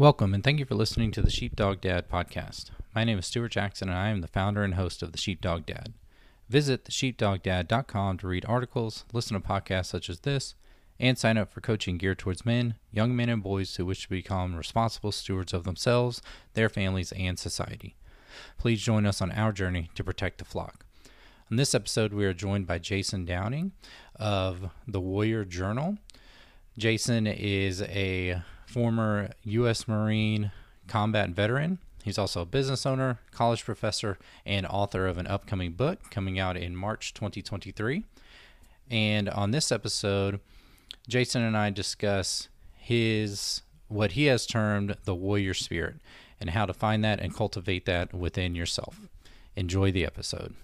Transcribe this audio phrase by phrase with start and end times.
[0.00, 2.70] Welcome and thank you for listening to the Sheepdog Dad podcast.
[2.94, 5.66] My name is Stuart Jackson and I am the founder and host of the Sheepdog
[5.66, 5.92] Dad.
[6.48, 10.54] Visit thesheepdogdad.com to read articles, listen to podcasts such as this,
[10.98, 14.08] and sign up for coaching geared towards men, young men, and boys who wish to
[14.08, 16.22] become responsible stewards of themselves,
[16.54, 17.94] their families, and society.
[18.56, 20.86] Please join us on our journey to protect the flock.
[21.50, 23.72] On this episode, we are joined by Jayson Downing
[24.16, 25.98] of the Warrior Journal.
[26.78, 29.88] Jayson is a former U.S.
[29.88, 30.52] Marine
[30.86, 31.78] combat veteran.
[32.04, 34.16] He's also a business owner, college professor,
[34.46, 38.04] and author of an upcoming book coming out in March 2023.
[38.90, 40.40] And on this episode,
[41.08, 45.96] Jayson and I discuss his what he has termed the warrior spirit
[46.40, 49.08] and how to find that and cultivate that within yourself.
[49.56, 50.54] Enjoy the episode.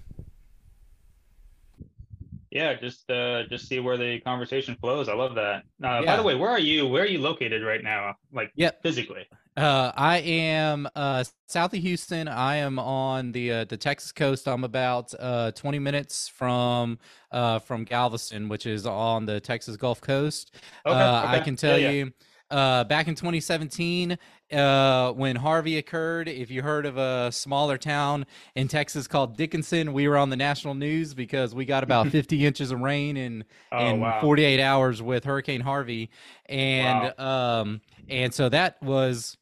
[2.51, 5.09] Yeah, just uh, just see where the conversation flows.
[5.09, 5.65] I love that.
[5.83, 6.03] Uh, Yeah.
[6.07, 6.87] By the way, where are you?
[6.87, 8.15] Where are you located right now?
[8.33, 8.83] Like, Yep.
[8.83, 9.27] physically.
[9.57, 12.29] Uh, I am uh, south of Houston.
[12.29, 14.47] I am on the uh, the Texas coast.
[14.47, 16.99] I'm about uh, 20 minutes from
[17.33, 20.55] uh, from Galveston, which is on the Texas Gulf Coast.
[20.85, 22.05] Okay, uh, I can tell Yeah, yeah.
[22.05, 22.13] you,
[22.51, 24.19] uh, back in 2017,
[24.53, 29.93] uh, when Harvey occurred, if you heard of a smaller town in Texas called Dickinson,
[29.93, 33.45] we were on the national news because we got about 50 inches of rain in
[33.73, 34.21] Oh in wow.
[34.21, 36.11] 48 hours with Hurricane Harvey,
[36.47, 39.37] and um, and so that was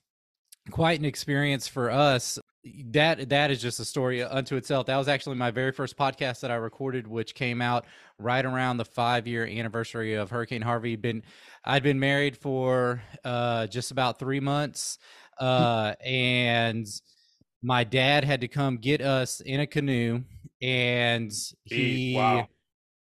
[0.71, 2.39] quite an experience for us.
[2.87, 4.87] That that is just a story unto itself.
[4.87, 7.85] That was actually my very first podcast that I recorded, which came out
[8.19, 10.97] right around the five year anniversary of Hurricane Harvey.
[10.97, 11.23] Been
[11.65, 14.99] I'd been married for uh, just about three months,
[15.39, 16.87] uh, and
[17.63, 20.23] my dad had to come get us in a canoe,
[20.61, 21.33] and
[21.65, 22.49] he wow.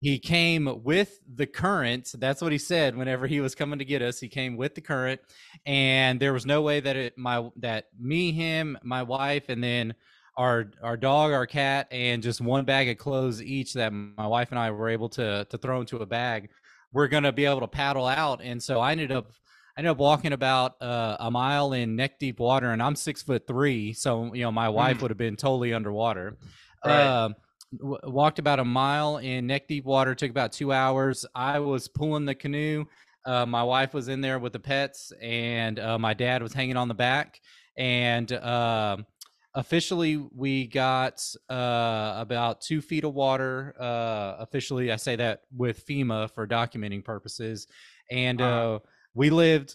[0.01, 2.13] he came with the current.
[2.19, 4.21] That's what he said whenever he was coming to get us.
[4.21, 5.23] He came with the current,
[5.65, 9.95] and there was no way that it my that me, him, my wife, and then
[10.37, 14.51] our our dog, our cat, and just one bag of clothes each that my wife
[14.51, 16.51] and I were able to to throw into a bag.
[16.93, 19.31] We're gonna be able to paddle out, and so I ended up.
[19.77, 23.23] I ended up walking about uh, a mile in neck deep water, and I'm six
[23.23, 25.03] foot three, so you know my wife Mm.
[25.03, 26.37] would have been totally underwater.
[26.85, 27.07] Right.
[27.07, 27.35] Um,
[27.79, 31.87] w- walked about a mile in neck deep water took about two hours i was
[31.89, 32.85] pulling the canoe
[33.27, 36.77] uh, my wife was in there with the pets and uh, my dad was hanging
[36.77, 37.39] on the back
[37.77, 39.07] and um
[39.55, 45.85] officially we got uh, about two feet of water uh, officially i say that with
[45.87, 47.67] fema for documenting purposes
[48.11, 48.75] and Uh-huh.
[48.75, 48.79] uh,
[49.15, 49.75] we lived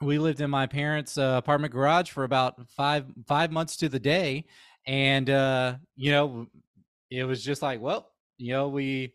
[0.00, 3.98] we lived in my parents uh, apartment garage for about five five months to the
[4.00, 4.44] day
[4.86, 6.46] and uh you know
[7.10, 9.12] it was just like well you know we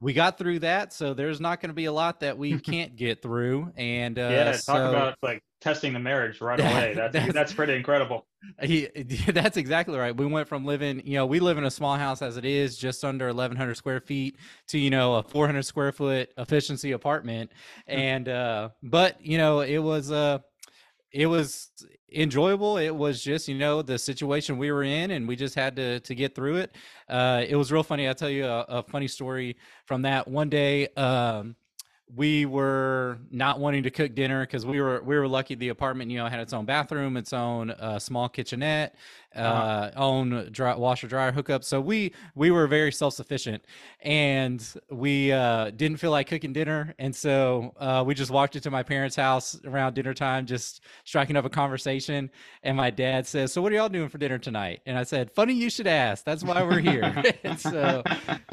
[0.00, 2.96] we got through that so there's not going to be a lot that we can't
[2.96, 6.94] get through and uh yeah, talk so about like testing the marriage right away.
[6.96, 8.26] That's that's- that's, pretty incredible.
[8.62, 8.86] he,
[9.28, 10.16] that's exactly right.
[10.16, 12.76] We went from living you know we live in a small house as it is
[12.76, 14.36] just under 1100 square feet
[14.68, 17.52] to you know a 400 square foot efficiency apartment.
[17.86, 20.38] And uh but you know it was uh
[21.12, 21.70] it was
[22.12, 22.78] enjoyable.
[22.78, 26.00] It was just you know the situation we were in and we just had to
[26.00, 26.74] to get through it.
[27.08, 28.08] Uh it was real funny.
[28.08, 29.56] I'll tell you a, a funny story
[29.86, 30.88] from that one day.
[30.96, 31.56] Um
[32.16, 36.10] we were not wanting to cook dinner because we were we were lucky the apartment
[36.10, 38.94] you know had its own bathroom its own uh, small kitchenette
[39.36, 39.90] uh, Uh-huh.
[39.94, 41.62] own dry, washer dryer hookup.
[41.62, 43.64] So we we were very self-sufficient
[44.00, 44.60] and
[44.90, 46.94] we uh, didn't feel like cooking dinner.
[46.98, 51.36] And so uh, we just walked into my parents house around dinner time just striking
[51.36, 52.28] up a conversation.
[52.64, 54.80] And my dad says so what are y'all doing for dinner tonight?
[54.86, 56.24] And i said funny you should ask.
[56.24, 57.22] That's why we're here.
[57.56, 58.02] So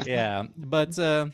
[0.06, 0.44] yeah.
[0.56, 1.26] But uh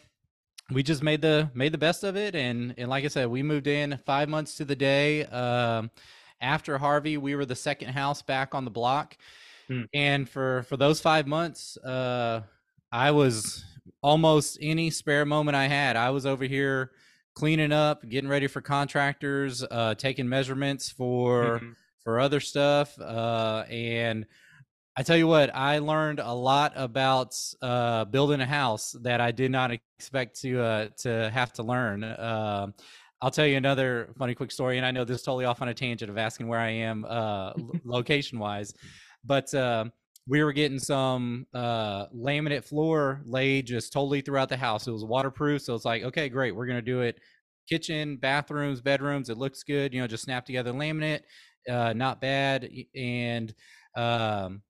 [0.71, 3.43] we just made the made the best of it and and like i said we
[3.43, 5.91] moved in five months to the day um
[6.41, 9.17] after harvey we were the second house back on the block
[9.69, 9.83] Hmm.
[9.95, 12.43] and for for those five months uh
[12.93, 13.65] i was
[14.03, 16.91] almost any spare moment i had i was over here
[17.35, 21.75] cleaning up getting ready for contractors uh taking measurements for Mhm.
[22.03, 24.27] for other stuff uh and
[24.97, 29.33] I tell you what, I learned a lot about uh, building a house that I
[29.33, 32.05] did not expect to uh, to have to learn.
[32.05, 32.75] Um
[33.25, 35.69] I'll tell you another funny quick story, and I know this is totally off on
[35.69, 37.55] a tangent of asking where I am uh,
[37.85, 38.75] location wise,
[39.25, 39.87] but uh,
[40.27, 44.87] we were getting some uh, laminate floor laid just totally throughout the house.
[44.87, 47.19] It was waterproof, so it's like, okay, great, we're gonna do it.
[47.67, 49.95] Kitchen, bathrooms, bedrooms, it looks good.
[49.95, 51.23] You know, just snap together laminate,
[51.71, 53.55] uh, not bad, and
[53.97, 54.61] um,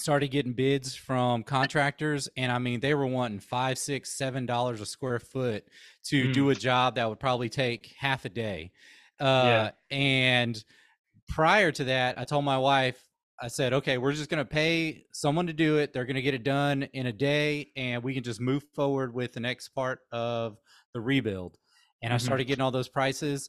[0.00, 4.80] started getting bids from contractors and i mean they were wanting five six seven dollars
[4.80, 5.64] a square foot
[6.04, 6.32] to Mm.
[6.32, 8.72] do a job that would probably take half a day
[9.20, 10.64] uh and
[11.30, 13.02] prior to that, I told my wife,
[13.42, 15.92] I said, okay, we're just going to pay someone to do it.
[15.92, 19.14] They're going to get it done in a day, and we can just move forward
[19.14, 20.58] with the next part of
[20.92, 21.56] the rebuild.
[22.02, 22.16] And mm-hmm.
[22.16, 23.48] I started getting all those prices.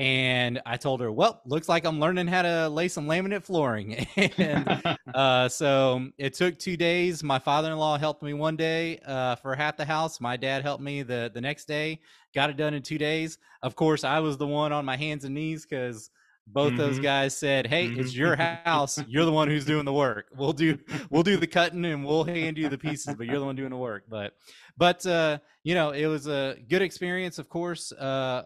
[0.00, 4.06] And I told her, well, looks like I'm learning how to lay some laminate flooring.
[4.16, 7.22] and uh, so it took two days.
[7.22, 10.18] My father in law helped me one day uh, for half the house.
[10.18, 12.00] My dad helped me the, the next day,
[12.34, 13.36] got it done in two days.
[13.62, 16.08] Of course, I was the one on my hands and knees because
[16.46, 16.78] both mm-hmm.
[16.78, 18.00] those guys said hey mm-hmm.
[18.00, 20.76] it's your house you're the one who's doing the work we'll do
[21.10, 23.70] we'll do the cutting and we'll hand you the pieces but you're the one doing
[23.70, 24.32] the work but
[24.76, 28.42] but uh you know it was a good experience of course uh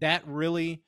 [0.00, 0.82] that really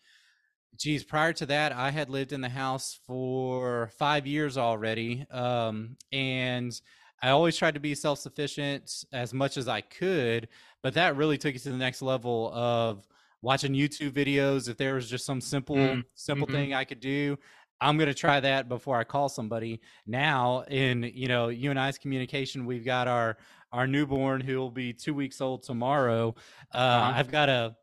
[0.78, 5.96] geez prior to that i had lived in the house for five years already um
[6.12, 6.80] and
[7.22, 10.48] i always tried to be self-sufficient as much as i could
[10.82, 13.06] but that really took it to the next level of
[13.42, 14.68] watching YouTube videos.
[14.68, 16.56] If there was just some simple mm, simple mm-hmm.
[16.56, 17.36] thing I could do,
[17.80, 19.80] I'm gonna try that before I call somebody.
[20.06, 23.36] Now, in you know you and I's communication, we've got our
[23.72, 26.34] our newborn who will be two weeks old tomorrow.
[26.74, 27.12] Uh, uh-huh.
[27.16, 27.76] I've got a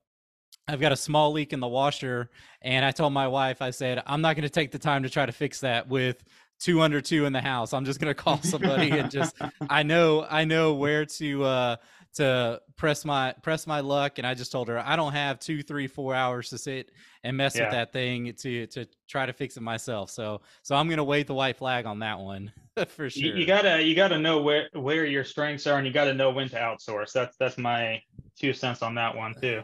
[0.67, 2.29] I've got a small leak in the washer,
[2.61, 5.09] and I told my wife, I said, I'm not going to take the time to
[5.09, 6.23] try to fix that with
[6.59, 7.73] two under two in the house.
[7.73, 9.35] I'm just going to call somebody and just
[9.69, 11.75] I know I know where to uh,
[12.15, 15.61] to press my press my luck and i just told her i don't have two
[15.61, 16.91] three four hours to sit
[17.23, 17.63] and mess yeah.
[17.63, 21.27] with that thing to to try to fix it myself so so i'm gonna wave
[21.27, 22.51] the white flag on that one
[22.87, 25.93] for sure you, you, gotta you gotta know where where your strengths are and you
[25.93, 28.01] gotta know when to outsource that's that's my
[28.37, 29.61] two cents on that one too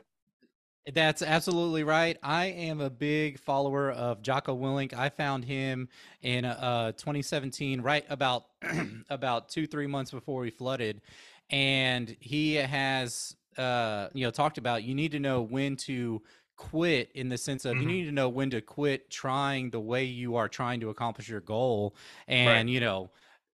[0.93, 2.17] that's absolutely right.
[2.23, 4.93] I am a big follower of Jocko Willink.
[4.93, 5.89] I found him
[6.21, 8.45] in uh, 2017, right about
[9.09, 11.01] about two three months before we flooded,
[11.49, 16.21] and he has uh, you know talked about you need to know when to
[16.57, 17.81] quit in the sense of mm-hmm.
[17.81, 21.27] you need to know when to quit trying the way you are trying to accomplish
[21.27, 21.95] your goal
[22.27, 22.73] and right.
[22.73, 23.09] you know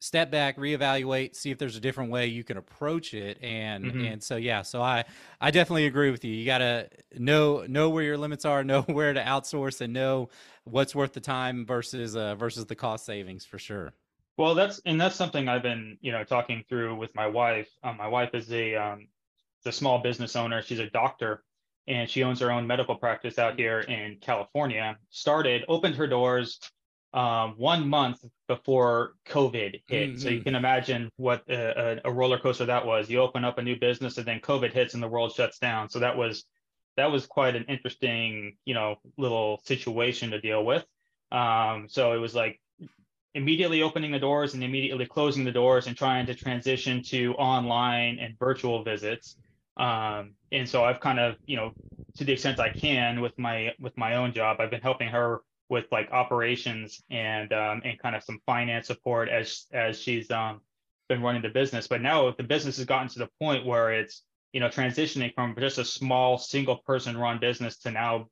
[0.06, 4.04] step back reevaluate see if there's a different way you can approach it and mm-hmm.
[4.04, 5.04] and so yeah so i
[5.40, 8.82] i definitely agree with you you got to know know where your limits are know
[8.82, 10.28] where to outsource and know
[10.64, 13.92] what's worth the time versus uh versus the cost savings for sure
[14.38, 17.70] well, that's and that's something I've been, you know, talking through with my wife.
[17.82, 19.08] Um, my wife is a um,
[19.64, 20.62] a small business owner.
[20.62, 21.42] She's a doctor,
[21.86, 24.98] and she owns her own medical practice out here in California.
[25.10, 26.60] Started, opened her doors
[27.16, 30.10] um, one month before COVID hit.
[30.10, 30.18] Mm-hmm.
[30.18, 30.44] So you mm-hmm.
[30.44, 33.08] can imagine what a, a, roller coaster that was.
[33.08, 35.88] You open up a new business, and then COVID hits, and the world shuts down.
[35.88, 36.44] So that was
[36.98, 40.84] that was quite an interesting, you know, little situation to deal with.
[41.32, 42.60] Um, so it was like
[43.34, 48.18] immediately opening the doors and immediately closing the doors and trying to transition to online
[48.18, 49.36] and virtual visits.
[49.78, 51.72] Um, and so I've kind of, you know,
[52.16, 55.40] to the extent I can with my with my own job, I've been helping her
[55.68, 60.60] with like operations and um, and kind of some finance support as as she's um,
[61.08, 61.88] been running the business.
[61.88, 64.22] But now the business has gotten to the point where it's
[64.52, 68.28] you know transitioning from just a small single person run business to now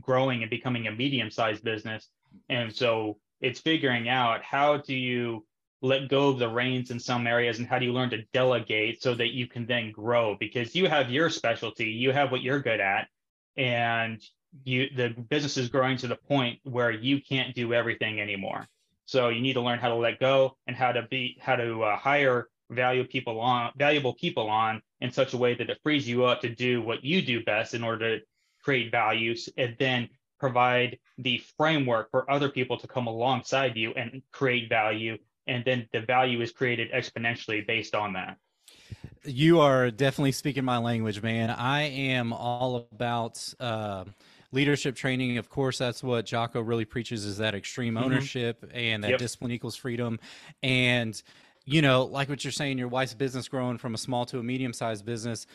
[0.00, 2.08] growing and becoming a medium sized business.
[2.48, 5.46] And so it's figuring out how do you
[5.82, 9.02] let go of the reins in some areas and how do you learn to delegate
[9.02, 12.60] so that you can then grow because you have your specialty you have what you're
[12.60, 13.08] good at
[13.56, 14.22] and
[14.64, 18.66] you the business is growing to the point where you can't do everything anymore.
[19.04, 21.82] So you need to learn how to let go and how to be how to
[21.82, 26.08] uh, hire value people on valuable people on in such a way that it frees
[26.08, 28.24] you up to do what you do best in order to
[28.62, 30.08] create values and then
[30.38, 35.16] provide the framework for other people to come alongside you and create value.
[35.46, 38.36] And then the value is created exponentially based on that.
[39.24, 41.50] You are definitely speaking my language man.
[41.50, 44.04] I am all about uh,
[44.56, 48.04] leadership training of course that's what jocko really preaches is that extreme mm-hmm.
[48.04, 48.74] ownership mm-hmm.
[48.76, 49.18] and that yep.
[49.18, 50.18] discipline equals freedom
[50.62, 51.22] and
[51.66, 54.42] you know like what you're saying your wife's business growing from a small to a
[54.42, 55.46] medium sized business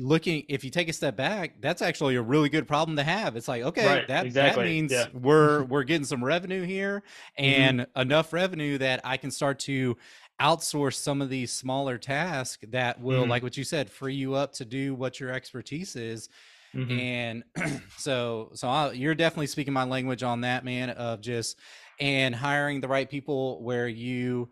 [0.00, 3.36] looking if you take a step back that's actually a really good problem to have
[3.36, 4.64] it's like okay right, that exactly.
[4.64, 5.06] that means yeah.
[5.12, 7.02] we're we're getting some revenue here
[7.38, 7.62] mm-hmm.
[7.62, 8.00] and mm-hmm.
[8.00, 9.96] enough revenue that i can start to
[10.40, 13.30] outsource some of these smaller tasks that will mm-hmm.
[13.30, 16.28] like what you said free you up to do what your expertise is
[16.74, 16.98] mm-hmm.
[16.98, 17.44] and
[17.96, 21.58] so so i you're definitely speaking my language on that man of just
[22.00, 24.48] and hiring the right people where you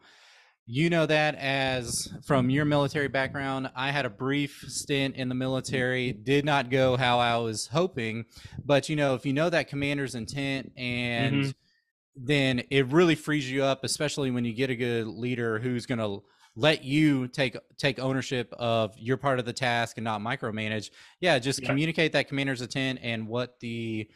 [0.67, 5.35] you know that as from your military background i had a brief stint in the
[5.35, 8.25] military did not go how i was hoping
[8.65, 11.51] but you know if you know that commander's intent and mm-hmm.
[12.17, 15.99] then it really frees you up especially when you get a good leader who's going
[15.99, 16.23] to
[16.55, 20.91] let you take take ownership of your part of the task and not micromanage
[21.21, 21.67] yeah just yeah.
[21.67, 24.07] communicate that commander's intent and what the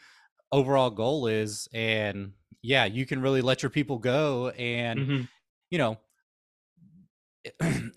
[0.52, 5.22] overall goal is and yeah, you can really let your people go and mm-hmm.
[5.70, 5.98] you know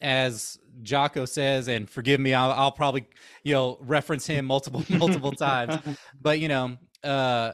[0.01, 3.07] as Jocko says, and forgive me, I'll, I'll, probably
[3.43, 5.79] you know reference him multiple multiple times,
[6.21, 7.53] but you know, uh,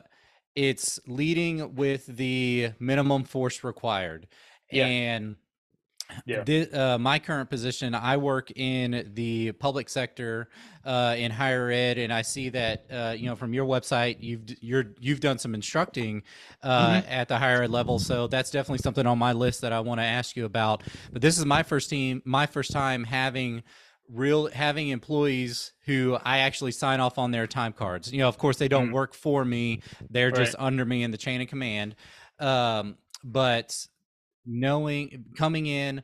[0.56, 4.27] it's leading with the minimum force required,
[4.70, 4.86] yeah.
[4.86, 5.38] and
[6.25, 6.43] yeah.
[6.43, 10.50] This, uh, my current position, I work in the public sector
[10.83, 14.43] uh, in higher ed, and I see that uh, you know from your website, you've
[14.62, 16.24] you're you've done some instructing
[16.63, 17.07] uh, mm-hmm.
[17.09, 18.00] at the higher ed level.
[18.00, 20.83] So that's definitely something on my list that I want to ask you about.
[21.12, 23.63] But this is my first team, my first time having
[24.09, 28.12] real having employees who I actually sign off on their time cards.
[28.12, 28.95] You know, of course, they don't mm-hmm.
[28.95, 30.35] work for me; they're right.
[30.35, 31.95] just under me in the chain of command.
[32.39, 33.88] Um, but
[34.45, 36.03] knowing coming in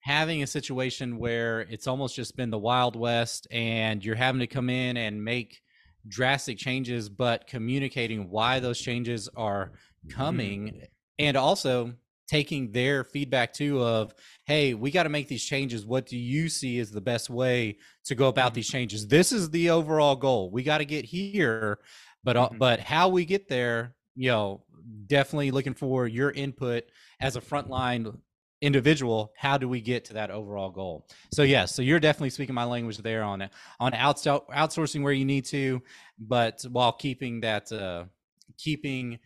[0.00, 4.46] having a situation where it's almost just been the wild west and you're having to
[4.46, 5.60] come in and make
[6.08, 9.72] drastic changes but communicating why those changes are
[10.08, 10.84] coming mm-hmm.
[11.18, 11.92] and also
[12.26, 14.14] taking their feedback too of
[14.46, 17.76] hey we got to make these changes what do you see as the best way
[18.04, 18.56] to go about mm-hmm.
[18.56, 21.78] these changes this is the overall goal we got to get here
[22.24, 22.56] but uh, mm-hmm.
[22.56, 24.62] but how we get there you know
[25.06, 26.84] definitely looking for your input
[27.20, 28.18] as a frontline
[28.60, 31.06] individual how do we get to that overall goal?
[31.32, 33.48] So yes yeah, so you're definitely speaking my language there on
[33.78, 35.82] on outsourcing where you need to
[36.18, 38.04] but while keeping that uh
[38.58, 39.18] keeping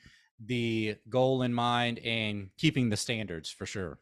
[0.45, 3.99] the goal in mind and keeping the standards for sure.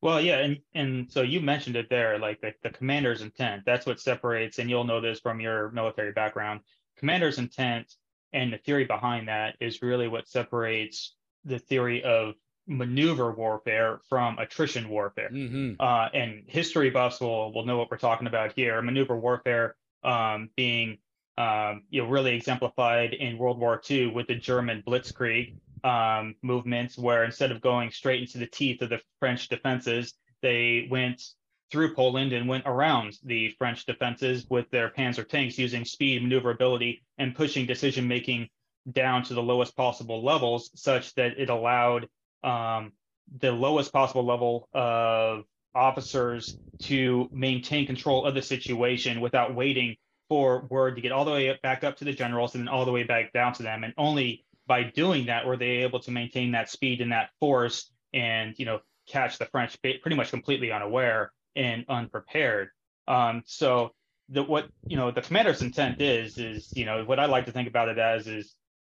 [0.00, 3.86] Well yeah and and so you mentioned it there like the, the commander's intent that's
[3.86, 6.60] what separates and you'll know this from your military background.
[6.96, 7.94] Commander's intent
[8.32, 11.14] and the theory behind that is really what separates
[11.44, 12.34] the theory of
[12.66, 15.30] maneuver warfare from attrition warfare.
[15.30, 15.74] Mm-hmm.
[15.80, 18.80] Uh, and history buffs will will know what we're talking about here.
[18.82, 20.98] Maneuver warfare um, being
[21.38, 26.98] um, you know really exemplified in World War II with the German Blitzkrieg um, movements,
[26.98, 31.22] where instead of going straight into the teeth of the French defenses, they went
[31.70, 37.02] through Poland and went around the French defenses with their Panzer tanks using speed, maneuverability,
[37.18, 38.48] and pushing decision making
[38.92, 42.08] down to the lowest possible levels, such that it allowed
[42.46, 42.92] um,
[43.40, 49.96] the lowest possible level of officers to maintain control of the situation without waiting
[50.28, 52.84] for word to get all the way back up to the generals and then all
[52.84, 53.84] the way back down to them.
[53.84, 57.90] And only by doing that were they able to maintain that speed and that force
[58.14, 62.68] and you know catch the French pretty much completely unaware and unprepared.
[63.06, 63.92] Um, so
[64.28, 67.52] the what you know the commander's intent is is you know what I like to
[67.52, 68.54] think about it as is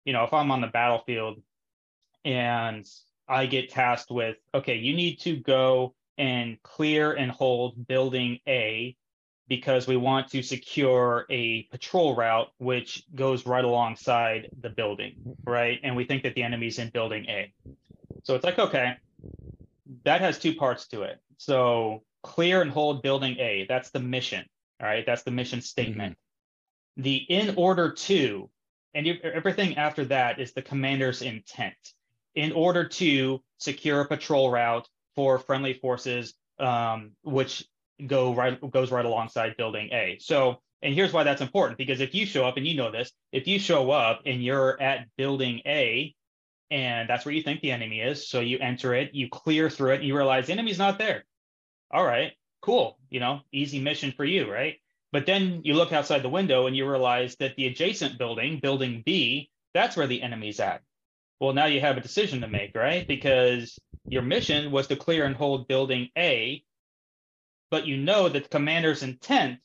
[0.04, 1.42] you know if I'm on the battlefield
[2.24, 2.86] and
[3.28, 8.96] I get tasked with, okay, you need to go and clear and hold building A
[9.48, 15.78] because we want to secure a patrol route which goes right alongside the building, right?
[15.82, 17.52] And we think that the enemy's in building A.
[18.24, 18.94] So it's like, okay,
[20.04, 21.20] that has two parts to it.
[21.38, 24.44] So clear and hold building A, that's the mission,
[24.80, 25.06] all right?
[25.06, 26.14] That's the mission statement.
[26.14, 27.02] Mm-hmm.
[27.02, 28.50] The in order to,
[28.94, 31.74] and everything after that is the commander's intent
[32.36, 37.66] in order to secure a patrol route for friendly forces, um, which
[38.06, 40.18] go right goes right alongside building A.
[40.20, 43.10] So, and here's why that's important because if you show up and you know this,
[43.32, 46.14] if you show up and you're at building A,
[46.70, 49.92] and that's where you think the enemy is, so you enter it, you clear through
[49.92, 51.24] it, and you realize the enemy's not there.
[51.90, 54.76] All right, cool, you know, easy mission for you, right?
[55.12, 59.02] But then you look outside the window and you realize that the adjacent building, building
[59.06, 60.82] B, that's where the enemy's at.
[61.40, 63.06] Well, now you have a decision to make, right?
[63.06, 63.78] Because
[64.08, 66.64] your mission was to clear and hold building A,
[67.70, 69.58] but you know that the commander's intent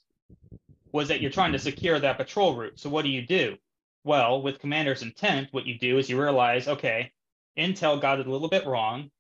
[0.92, 2.80] was that you're trying to secure that patrol route.
[2.80, 3.58] So what do you do?
[4.04, 7.12] Well, with commander's intent, what you do is you realize, okay,
[7.58, 9.12] Intel got it a little bit wrong.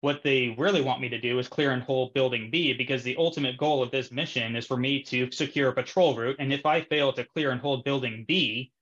[0.00, 3.16] What they really want me to do is clear and hold building B because the
[3.16, 6.36] ultimate goal of this mission is for me to secure a patrol route.
[6.38, 8.72] And if I fail to clear and hold building B,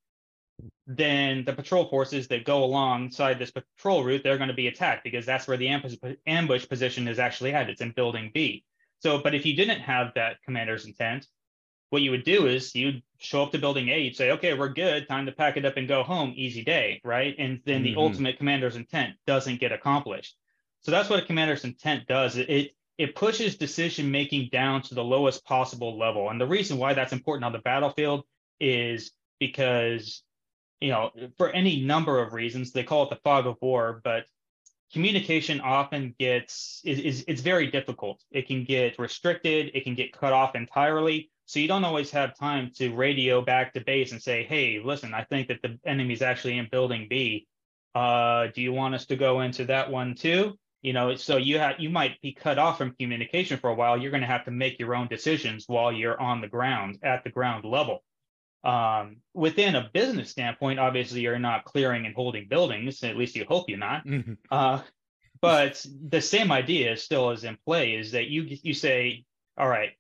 [0.87, 5.05] then the patrol forces that go alongside this patrol route, they're going to be attacked
[5.05, 5.97] because that's where the ambush,
[6.27, 7.71] ambush position is actually at.
[7.71, 8.65] It's in building B.
[9.01, 11.27] So, but if you didn't have that commander's intent,
[11.91, 14.71] what you would do is you'd show up to building A, you'd say, okay, we're
[14.71, 17.35] good, time to pack it up and go home, easy day, right?
[17.39, 17.95] And then mm-hmm.
[17.95, 20.37] the ultimate commander's intent doesn't get accomplished.
[20.81, 22.37] So that's what a commander's intent does.
[22.37, 26.31] It, it pushes decision making down to the lowest possible level.
[26.31, 28.25] And the reason why that's important on the battlefield
[28.61, 30.23] is because
[30.85, 32.71] you know, for any number of reasons.
[32.71, 34.27] They call it the fog of war, but
[34.93, 38.23] communication often gets is, is it's very difficult.
[38.31, 41.31] It can get restricted, it can get cut off entirely.
[41.47, 45.15] So you don't always have time to radio back to base and say, hey, listen,
[45.15, 47.47] I think that the enemy's actually in building B.
[47.95, 50.59] Uh, do you want us to go into that one too?
[50.83, 53.97] You know, so you have you might be cut off from communication for a while.
[53.97, 57.25] You're going to have to make your own decisions while you're on the ground at
[57.25, 58.03] the ground level.
[58.65, 63.03] Um, within a business standpoint, obviously you're not clearing and holding buildings.
[63.03, 64.07] At least you hope you're not.
[64.07, 64.35] Mm-hmm.
[64.51, 64.81] Uh,
[65.41, 67.95] but the same idea still is in play.
[67.95, 69.25] Is that you you say,
[69.59, 69.91] all right,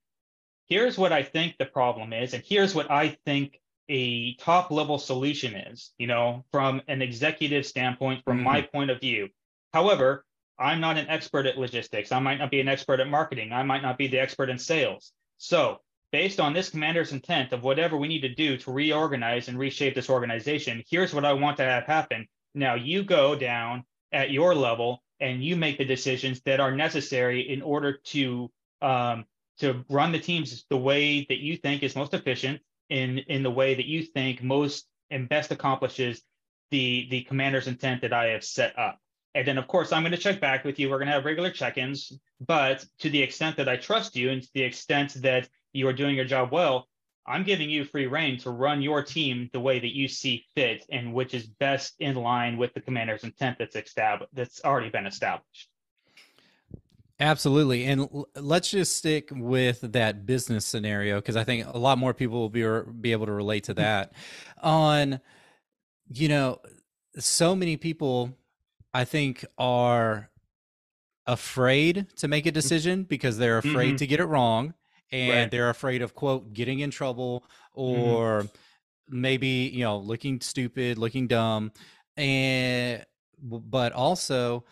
[0.66, 4.98] here's what I think the problem is, and here's what I think a top level
[4.98, 5.92] solution is.
[5.98, 8.44] You know, from an executive standpoint, from mm-hmm.
[8.44, 9.28] my point of view.
[9.74, 10.24] However,
[10.58, 12.12] I'm not an expert at logistics.
[12.12, 13.52] I might not be an expert at marketing.
[13.52, 15.12] I might not be the expert in sales.
[15.36, 15.80] So
[16.14, 19.96] based on this commander's intent of whatever we need to do to reorganize and reshape
[19.96, 22.28] this organization, here's what I want to have happen.
[22.54, 27.52] Now you go down at your level and you make the decisions that are necessary
[27.52, 28.48] in order to
[28.80, 29.24] um,
[29.58, 33.50] to run the teams the way that you think is most efficient in in the
[33.50, 36.22] way that you think most and best accomplishes
[36.70, 39.00] the the commander's intent that I have set up.
[39.34, 40.88] And then, of course, I'm going to check back with you.
[40.88, 42.12] We're going to have regular check ins.
[42.38, 45.92] But to the extent that I trust you and to the extent that you are
[45.92, 46.88] doing your job well,
[47.26, 50.84] I'm giving you free reign to run your team the way that you see fit
[50.90, 55.06] and which is best in line with the commander's intent that's established that's already been
[55.06, 55.68] established.
[57.20, 57.84] Absolutely.
[57.84, 62.40] And let's just stick with that business scenario because I think a lot more people
[62.40, 64.12] will be be able to relate to that.
[64.62, 65.20] On
[66.10, 66.60] you know,
[67.18, 68.36] so many people
[68.92, 70.28] I think are
[71.26, 72.54] afraid to make a mm.
[72.54, 73.96] decision because they're afraid mm-hmm.
[73.96, 74.74] to get it wrong
[75.12, 75.50] and right.
[75.50, 77.44] they're afraid of quote getting in trouble
[77.76, 78.00] mm-hmm.
[78.00, 79.20] or mm-hmm.
[79.20, 81.72] maybe you know looking stupid looking dumb
[82.16, 83.04] and
[83.42, 84.64] but also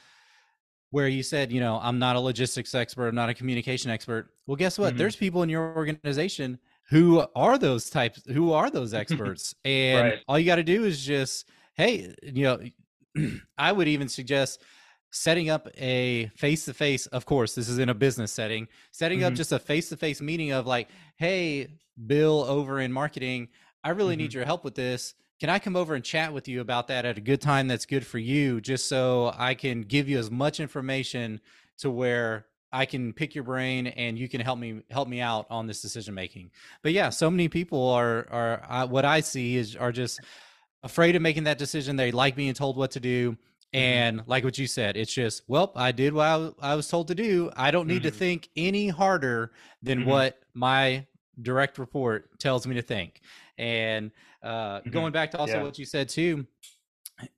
[0.90, 4.30] where you said you know i'm not a logistics expert i'm not a communication expert
[4.46, 4.98] well guess what mm-hmm.
[4.98, 6.58] there's people in your organization
[6.88, 10.18] who are those types who are those experts and right.
[10.28, 12.60] all you got to do is just hey you know
[13.58, 14.62] i would even suggest
[15.12, 19.20] setting up a face to face, of course, this is in a business setting, setting
[19.20, 19.28] mm-hmm.
[19.28, 21.68] up just a face to face meeting of like, hey,
[22.06, 23.48] Bill over in marketing,
[23.84, 24.22] I really mm-hmm.
[24.22, 25.14] need your help with this.
[25.38, 27.84] Can I come over and chat with you about that at a good time that's
[27.84, 31.40] good for you, just so I can give you as much information
[31.78, 35.46] to where I can pick your brain and you can help me help me out
[35.50, 36.52] on this decision making.
[36.82, 40.20] But yeah, so many people are are uh, what I see is are just
[40.82, 41.96] afraid of making that decision.
[41.96, 43.36] They like being told what to do
[43.74, 43.84] Mm-hmm.
[43.84, 47.08] And like what you said, it's just, well, I did what I, I was told
[47.08, 47.50] to do.
[47.56, 48.10] I don't need mm-hmm.
[48.10, 50.10] to think any harder than mm-hmm.
[50.10, 51.06] what my
[51.40, 53.22] direct report tells me to think.
[53.56, 54.10] And
[54.42, 54.90] uh, mm-hmm.
[54.90, 55.62] going back to also yeah.
[55.62, 56.46] what you said too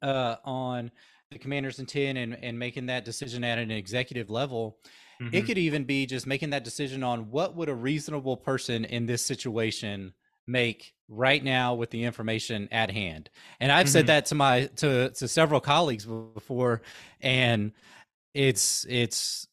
[0.03, 0.91] uh, on
[1.31, 4.79] the commander's intent and, and making that decision at an executive level,
[5.21, 5.47] it mm-hmm.
[5.47, 9.25] could even be just making that decision on what would a reasonable person in this
[9.25, 10.13] situation
[10.47, 13.31] make right now with the information at hand.
[13.61, 13.93] And I've mm-hmm.
[13.93, 16.83] said that to my to to several colleagues before
[17.21, 17.73] and
[18.35, 19.47] it's it's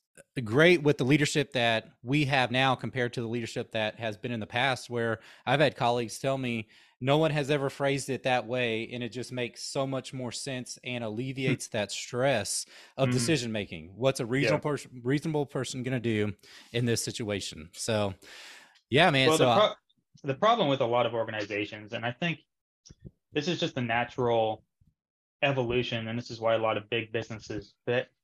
[0.44, 4.32] great with the leadership that we have now compared to the leadership that has been
[4.32, 6.70] in the past where I've had colleagues tell me
[7.02, 10.32] no one has ever phrased it that way and it just makes so much more
[10.32, 13.18] sense and alleviates that stress of mm-hmm.
[13.18, 14.72] decision making what's a reasonable yeah.
[14.72, 16.34] person reasonable person going to do
[16.72, 18.14] in this situation so
[18.90, 19.74] yeah man well, so the, pro-
[20.24, 22.40] the problem with a lot of organizations, and I think
[23.34, 24.64] this is just a natural
[25.42, 27.74] evolution, and this is why a lot of big businesses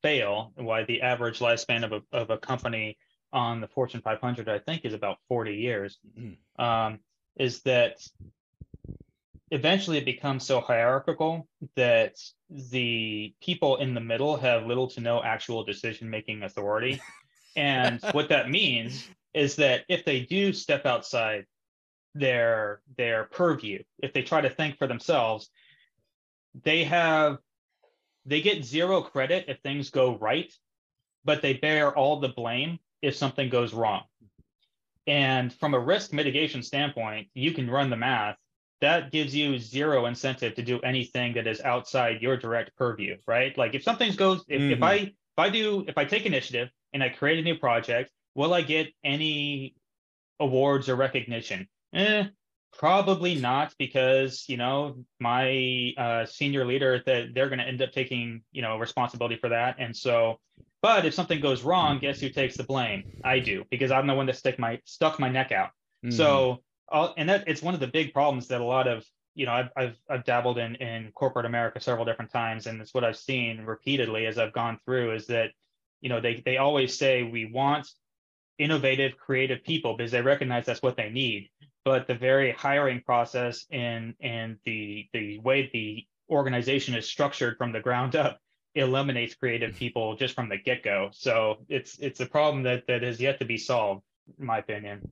[0.02, 2.96] fail, and why the average lifespan of a, of a company
[3.32, 6.62] on the Fortune 500, I think, is about 40 years, mm-hmm.
[6.64, 7.00] um,
[7.36, 8.00] is that
[9.50, 12.16] eventually it becomes so hierarchical that
[12.50, 17.00] the people in the middle have little to no actual decision making authority.
[17.56, 21.46] and what that means is that if they do step outside
[22.18, 23.82] their their purview.
[24.02, 25.50] If they try to think for themselves
[26.64, 27.38] they have
[28.24, 30.52] they get zero credit if things go right
[31.24, 34.02] but they bear all the blame if something goes wrong.
[35.06, 38.36] And from a risk mitigation standpoint you can run the math.
[38.80, 43.56] That gives you zero incentive to do anything that is outside your direct purview right?
[43.56, 44.72] Like if something goes if, mm-hmm.
[44.72, 48.10] if i if i do if i take initiative and i create a new project
[48.34, 49.74] will i get any
[50.40, 52.24] awards or recognition Eh,
[52.78, 57.92] probably not because you know my uh, senior leader that they're going to end up
[57.92, 60.38] taking you know responsibility for that, and so.
[60.80, 63.02] But if something goes wrong, guess who takes the blame?
[63.24, 65.70] I do because I'm the one that stick my stuck my neck out.
[66.04, 66.12] Mm-hmm.
[66.12, 69.44] So, I'll, and that it's one of the big problems that a lot of you
[69.44, 73.02] know I've, I've I've dabbled in in corporate America several different times, and it's what
[73.02, 75.50] I've seen repeatedly as I've gone through is that
[76.00, 77.88] you know they they always say we want
[78.58, 81.48] innovative, creative people because they recognize that's what they need
[81.84, 87.72] but the very hiring process and and the the way the organization is structured from
[87.72, 88.38] the ground up
[88.74, 89.78] eliminates creative mm-hmm.
[89.78, 91.10] people just from the get-go.
[91.12, 94.02] So it's it's a problem that that has yet to be solved
[94.38, 95.10] in my opinion.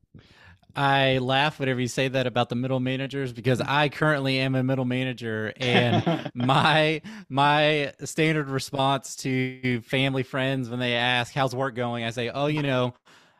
[0.74, 4.62] I laugh whenever you say that about the middle managers because I currently am a
[4.62, 7.00] middle manager and my
[7.30, 12.04] my standard response to family friends when they ask how's work going?
[12.04, 12.94] I say oh you know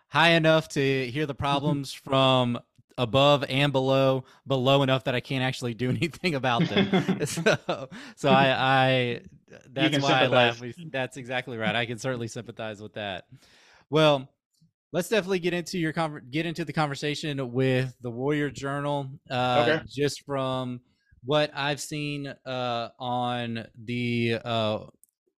[0.09, 2.59] high enough to hear the problems from
[2.99, 8.31] above and below below enough that I can't actually do anything about them so so
[8.31, 9.21] I I
[9.71, 10.23] that's why.
[10.23, 13.27] I laugh that's exactly right I can certainly sympathize with that
[13.91, 14.29] well
[14.93, 19.11] let's definitely get into your con- get into the conversation with the Warrior Journal.
[19.31, 19.85] Uh, okay.
[19.89, 20.81] Just from
[21.25, 24.79] what I've seen uh, on the uh,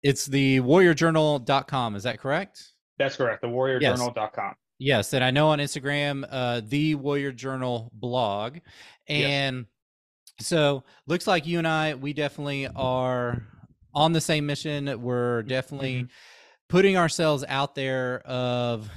[0.03, 1.97] it's the warriorjournal.com.
[1.97, 2.73] Is that correct?
[2.99, 3.43] That's correct.
[3.43, 4.31] The warriorjournal.com.
[4.37, 4.55] Yes.
[4.79, 8.59] Yes, and I know on Instagram, uh, the Warrior Journal blog,
[9.07, 9.67] and
[10.39, 10.47] yes.
[10.47, 13.43] so looks like you and I, we definitely are
[13.95, 15.03] on the same mission.
[15.03, 16.07] We're definitely mm-hmm.
[16.69, 18.91] putting ourselves out there of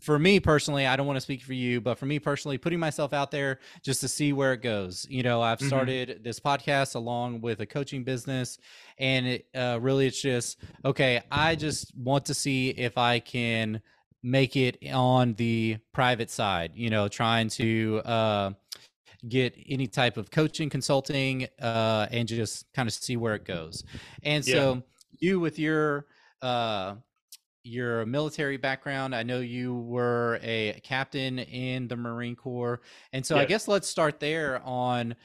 [0.00, 2.78] for me personally, I don't want to speak for you, but for me personally, putting
[2.78, 5.06] myself out there just to see where it goes.
[5.08, 5.68] You know, I've mm-hmm.
[5.68, 8.58] started this podcast along with a coaching business,
[8.98, 11.22] and it uh, really it's just okay.
[11.30, 13.80] I just want to see if I can
[14.26, 16.72] make it on the private side.
[16.74, 18.02] You know, trying to.
[18.04, 18.50] Uh,
[19.26, 23.82] get any type of coaching consulting uh, and just kind of see where it goes
[24.22, 24.54] and yeah.
[24.54, 24.82] so
[25.18, 26.06] you with your
[26.42, 26.94] uh,
[27.66, 29.14] your military background.
[29.14, 32.80] I know you were a captain in the Marine Corps.
[33.12, 33.42] And so yes.
[33.42, 35.16] I guess let's start there on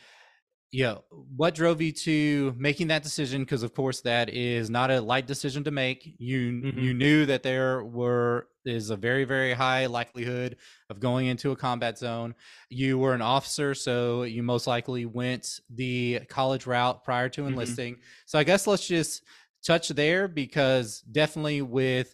[0.71, 1.03] you know,
[1.35, 5.27] what drove you to making that decision because of course that is not a light
[5.27, 6.15] decision to make.
[6.17, 6.79] You mm-hmm.
[6.79, 10.57] you knew that there were is a very very high likelihood
[10.89, 12.35] of going into a combat zone.
[12.69, 17.53] You were an officer so you most likely went the college route prior to mm-hmm.
[17.53, 17.93] enlisting.
[17.95, 18.03] Mm-hmm.
[18.25, 19.23] So I guess let's just
[19.65, 22.13] touch there because definitely with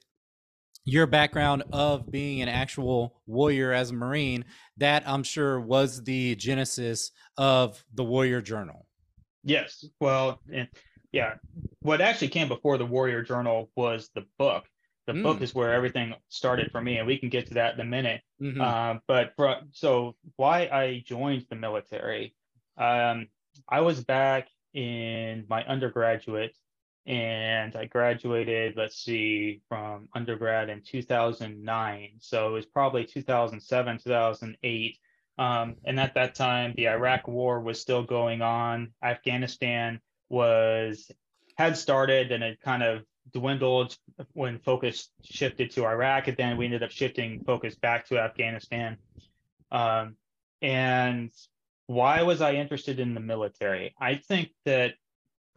[0.88, 4.46] your background of being an actual warrior as a marine
[4.78, 8.86] that i'm sure was the genesis of the warrior journal
[9.44, 10.68] yes well and
[11.12, 11.34] yeah
[11.82, 14.64] what actually came before the warrior journal was the book
[15.08, 15.24] the mm.
[15.24, 17.86] book is where everything started for me and we can get to that in a
[17.86, 18.62] minute mm-hmm.
[18.62, 19.34] uh, but
[19.72, 22.36] so why i joined the military
[22.78, 23.28] um,
[23.68, 26.56] i was back in my undergraduate
[27.08, 32.10] and I graduated, let's see, from undergrad in 2009.
[32.20, 35.00] So it was probably 2007, 2008.
[35.40, 38.92] Um, and at that time, the Iraq War was still going on.
[39.02, 41.10] Afghanistan was
[41.58, 43.98] had started, and it kind of dwindled
[44.34, 48.98] when focus shifted to Iraq, and then we ended up shifting focus back to Afghanistan.
[49.72, 50.16] Um,
[50.62, 51.32] and
[51.88, 53.94] why was I interested in the military?
[54.00, 54.94] I think that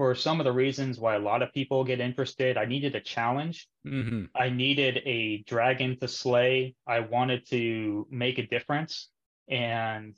[0.00, 2.56] for some of the reasons why a lot of people get interested.
[2.56, 3.68] I needed a challenge.
[3.86, 4.24] Mm-hmm.
[4.34, 6.74] I needed a dragon to slay.
[6.86, 9.10] I wanted to make a difference.
[9.50, 10.14] And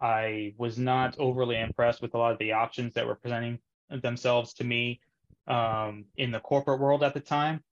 [0.00, 3.58] I was not overly impressed with a lot of the options that were presenting
[3.90, 5.00] themselves to me
[5.48, 7.62] um, in the corporate world at the time.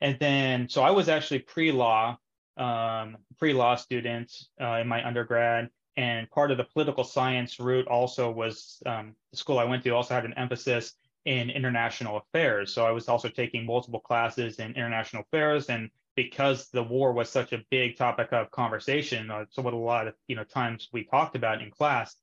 [0.00, 2.18] And then, so I was actually pre law,
[2.56, 7.86] um, pre law student uh, in my undergrad and part of the political science route
[7.86, 10.94] also was um, the school I went to also had an emphasis
[11.24, 12.74] in international affairs.
[12.74, 15.66] So I was also taking multiple classes in international affairs.
[15.68, 19.76] And because the war was such a big topic of conversation, uh, so what a
[19.76, 22.14] lot of you know times we talked about in class,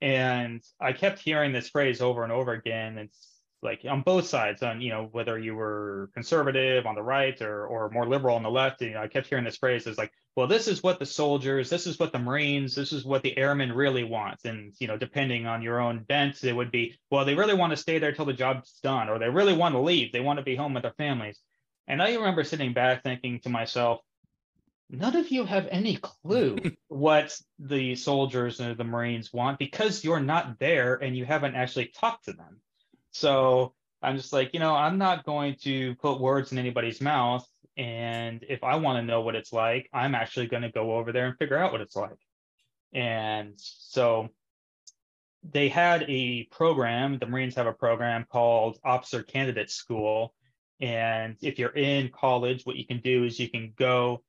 [0.00, 2.98] and I kept hearing this phrase over and over again.
[2.98, 3.31] It's
[3.62, 7.66] like on both sides, on you know whether you were conservative on the right or
[7.66, 8.82] or more liberal on the left.
[8.82, 11.70] You know, I kept hearing this phrase is like, well, this is what the soldiers,
[11.70, 14.40] this is what the Marines, this is what the airmen really want.
[14.44, 17.70] And you know, depending on your own bent, it would be, well, they really want
[17.70, 20.12] to stay there till the job's done, or they really want to leave.
[20.12, 21.38] They want to be home with their families.
[21.86, 24.00] And I remember sitting back thinking to myself,
[24.90, 30.20] none of you have any clue what the soldiers and the Marines want because you're
[30.20, 32.60] not there and you haven't actually talked to them.
[33.12, 37.46] So I'm just like, you know, I'm not going to put words in anybody's mouth.
[37.76, 41.12] And if I want to know what it's like, I'm actually going to go over
[41.12, 42.18] there and figure out what it's like.
[42.92, 44.28] And so
[45.42, 50.34] they had a program, the Marines have a program called Officer Candidate School.
[50.80, 54.22] And if you're in college, what you can do is you can go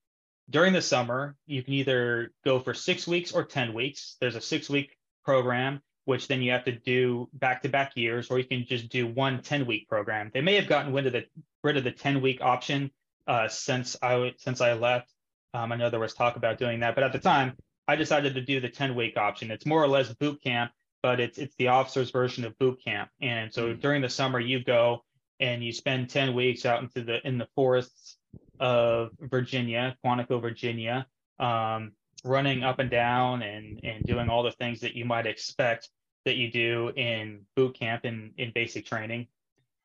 [0.50, 4.18] during the summer, you can either go for six weeks or 10 weeks.
[4.20, 8.30] There's a six week program which then you have to do back to back years,
[8.30, 10.32] or you can just do one 10 week program.
[10.34, 11.26] They may have gotten rid of the
[11.64, 12.92] rid of the 10 week option
[13.28, 15.10] uh, since I since I left.
[15.54, 17.54] Um, I know there was talk about doing that, but at the time
[17.88, 19.52] I decided to do the 10 week option.
[19.52, 23.10] It's more or less boot camp, but it's it's the officer's version of boot camp.
[23.22, 23.82] And so Mm.
[23.82, 25.04] during the summer, you go
[25.40, 28.18] and you spend 10 weeks out into the in the forests
[28.60, 31.08] of Virginia, Quantico, Virginia,
[31.40, 31.92] um,
[32.24, 35.90] running up and down and and doing all the things that you might expect
[36.26, 39.28] that you do in boot camp and in basic training.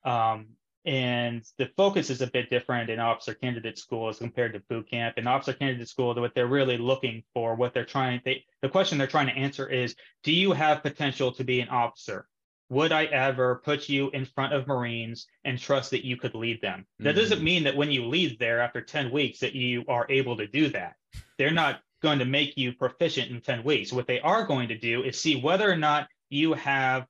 [0.05, 0.47] Um,
[0.85, 4.89] and the focus is a bit different in officer candidate school as compared to boot
[4.89, 5.19] camp.
[5.19, 8.97] In officer candidate school, what they're really looking for, what they're trying, they, the question
[8.97, 12.27] they're trying to answer is, do you have potential to be an officer?
[12.71, 16.61] Would I ever put you in front of Marines and trust that you could lead
[16.63, 16.87] them?
[17.01, 17.43] That doesn't Mhm.
[17.45, 20.69] mean that when you lead there after 10 weeks that you are able to do
[20.69, 20.95] that.
[21.39, 23.93] They're not going to make you proficient in 10 weeks.
[23.93, 27.07] What they are going to do is see whether or not you have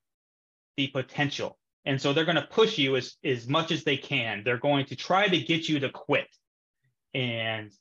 [0.77, 1.59] the potential.
[1.85, 4.43] And so they're going to push you as, as much as they can.
[4.45, 6.29] They're going to try to get you to quit.
[7.15, 7.73] And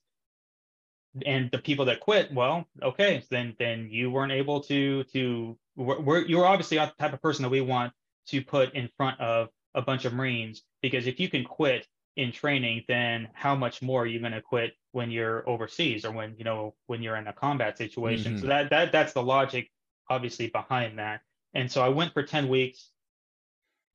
[1.25, 6.25] and the people that quit, well, okay, then then you weren't able to to we're,
[6.25, 7.93] you're obviously not the type of person that we want
[8.27, 11.87] to put in front of a bunch of Marines because if you can quit
[12.17, 16.11] in training, then how much more are you going to quit when you're overseas or
[16.11, 18.37] when you know when you're in a combat situation?
[18.37, 18.49] So Mhm.
[18.49, 19.71] that that that's the logic
[20.09, 21.23] obviously behind that.
[21.55, 22.91] And so I went for 10 weeks.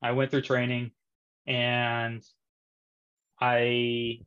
[0.03, 0.93] I went through training
[1.47, 2.23] and
[3.39, 4.23] I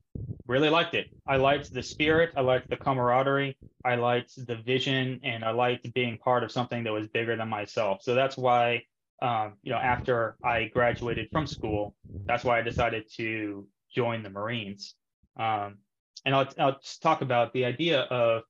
[0.46, 1.08] really liked it.
[1.26, 5.92] I liked the spirit, I liked the camaraderie, I liked the vision, and I liked
[5.94, 8.02] being part of something that was bigger than myself.
[8.02, 8.84] So that's why,
[9.22, 11.96] um, you know, after I graduated from school,
[12.28, 14.94] that's why I decided to join the Marines.
[15.36, 15.78] Um,
[16.24, 18.42] and I'll, I'll just talk about the idea of,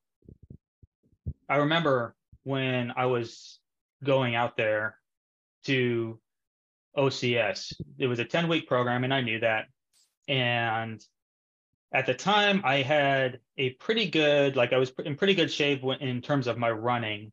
[1.48, 3.60] I remember when I was
[4.02, 4.98] going out there
[5.64, 6.18] to
[6.96, 9.66] OCS, it was a 10 week program, and I knew that.
[10.28, 11.04] And
[11.92, 15.82] at the time, I had a pretty good, like I was in pretty good shape
[16.00, 17.32] in terms of my running,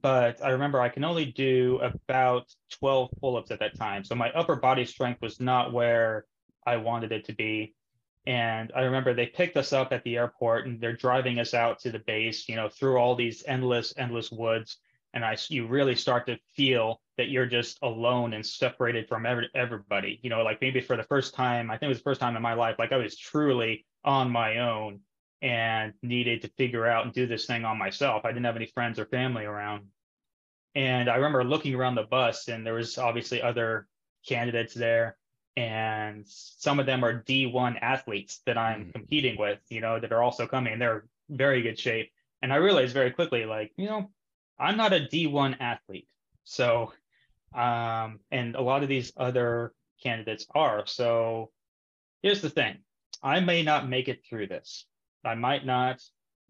[0.00, 2.46] but I remember I can only do about
[2.78, 4.04] 12 pull ups at that time.
[4.04, 6.24] So my upper body strength was not where
[6.66, 7.74] I wanted it to be.
[8.26, 11.80] And I remember they picked us up at the airport and they're driving us out
[11.80, 14.76] to the base, you know, through all these endless, endless woods.
[15.14, 19.48] And I, you really start to feel that you're just alone and separated from every,
[19.54, 20.20] everybody.
[20.22, 22.36] You know, like maybe for the first time, I think it was the first time
[22.36, 25.00] in my life, like I was truly on my own
[25.42, 28.24] and needed to figure out and do this thing on myself.
[28.24, 29.86] I didn't have any friends or family around.
[30.74, 33.88] And I remember looking around the bus, and there was obviously other
[34.28, 35.16] candidates there,
[35.56, 38.92] and some of them are D1 athletes that I'm Mhm.
[38.92, 40.78] competing with, you know, that are also coming.
[40.78, 42.12] They're very good shape.
[42.42, 44.10] And I realized very quickly, like, you know,
[44.58, 46.08] I'm not a D1 athlete.
[46.44, 46.92] So,
[47.52, 50.86] um, and a lot of these other candidates are.
[50.86, 51.52] So
[52.22, 52.84] here's the thing.
[53.22, 54.86] I may not make it through this.
[55.24, 56.00] I might not,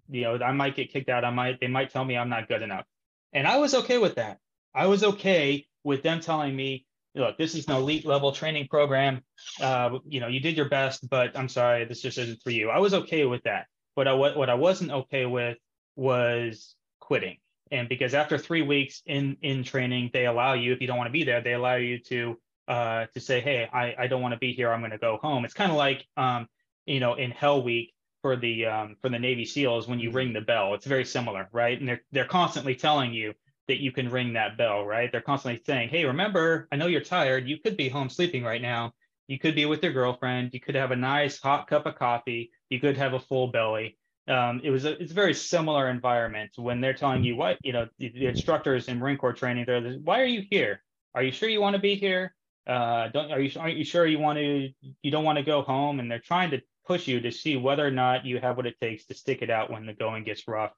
[0.09, 1.25] you know, I might get kicked out.
[1.25, 2.87] I might, they might tell me I'm not good enough.
[3.33, 4.39] And I was okay with that.
[4.75, 9.23] I was okay with them telling me, look, this is an elite level training program.
[9.61, 12.71] Uh, you know, you did your best, but I'm sorry, this just isn't for you.
[12.71, 13.67] I was okay with that.
[13.97, 15.59] But I, what, what I wasn't okay with
[15.97, 17.39] was quitting.
[17.73, 21.09] And because after three weeks in in training, they allow you, if you don't want
[21.09, 24.33] to be there, they allow you to uh, to say, hey, I, I don't want
[24.33, 24.73] to be here.
[24.73, 25.45] I'm going to go home.
[25.45, 26.47] It's kind of like, um,
[26.87, 27.93] you know, in Hell Week
[28.23, 30.15] for the um, for the Navy SEALs when you Mhm.
[30.15, 30.75] ring the bell.
[30.75, 31.79] It's very similar, right?
[31.79, 33.35] And they're they're constantly telling you
[33.71, 35.11] that you can ring that bell, right?
[35.11, 37.49] They're constantly saying, hey, remember, I know you're tired.
[37.49, 38.93] You could be home sleeping right now.
[39.29, 40.53] You could be with your girlfriend.
[40.53, 42.51] You could have a nice hot cup of coffee.
[42.69, 43.97] You could have a full belly.
[44.27, 47.73] Um, it was a it's a very similar environment when they're telling you what you
[47.73, 49.65] know the, the instructors in Marine Corps training.
[49.67, 50.83] They're like, why are you here?
[51.15, 52.35] Are you sure you want to be here?
[52.67, 54.69] Uh, don't are you aren't you sure you want to
[55.03, 56.01] you don't want to go home?
[56.01, 58.81] And they're trying to push you to see whether or not you have what it
[58.81, 60.73] takes to stick it out when the going gets rough.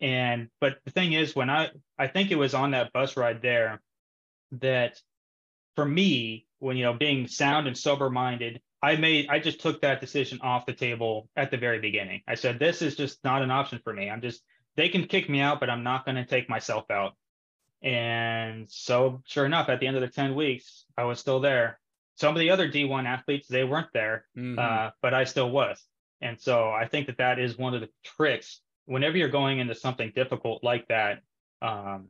[0.00, 3.42] And but the thing is, when I I think it was on that bus ride
[3.42, 3.80] there
[4.52, 5.00] that
[5.76, 9.80] for me, when you know being sound and sober minded, I made I just took
[9.82, 12.22] that decision off the table at the very beginning.
[12.26, 14.10] I said this is just not an option for me.
[14.10, 14.42] I'm just
[14.76, 17.16] they can kick me out, but I'm not going to take myself out.
[17.82, 21.78] And so sure enough, at the end of the 10 weeks, I was still there.
[22.16, 24.58] Some of the other D1 athletes, they weren't there, Mhm.
[24.58, 25.84] uh, but I still was.
[26.20, 29.74] And so I think that that is one of the tricks whenever you're going into
[29.74, 31.22] something difficult like that,
[31.62, 32.08] um,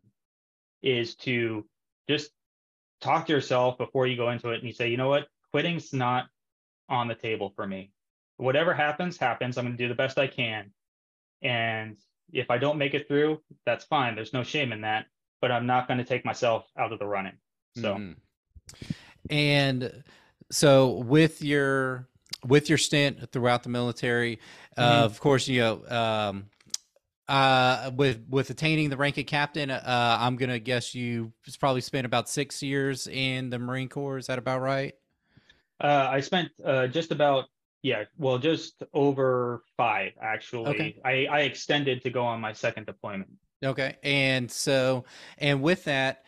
[0.82, 1.64] is to
[2.08, 2.30] just
[3.00, 5.92] talk to yourself before you go into it and you say, you know what, quitting's
[5.92, 6.26] not
[6.88, 7.90] on the table for me.
[8.36, 9.56] Whatever happens, happens.
[9.56, 10.72] I'm going to do the best I can.
[11.42, 11.96] And
[12.32, 14.14] if I don't make it through, that's fine.
[14.14, 15.06] There's no shame in that,
[15.40, 17.38] but I'm not going to take myself out of the running.
[17.76, 18.16] So, Mhm.
[19.30, 20.04] And
[20.50, 22.08] so with your
[22.44, 24.38] with your stint throughout the military,
[24.76, 25.04] uh, Mhm.
[25.04, 26.50] of course, you know, um,
[27.26, 32.04] Uh, with with attaining the rank of captain, uh, I'm gonna guess you probably spent
[32.04, 34.18] about six years in the Marine Corps.
[34.18, 34.94] Is that about right?
[35.80, 37.46] Uh, I spent uh, just about
[37.82, 40.64] yeah, well, just over five actually.
[40.70, 40.96] Okay.
[41.04, 43.30] I I extended to go on my second deployment.
[43.64, 45.04] Okay, and so
[45.38, 46.24] and with that,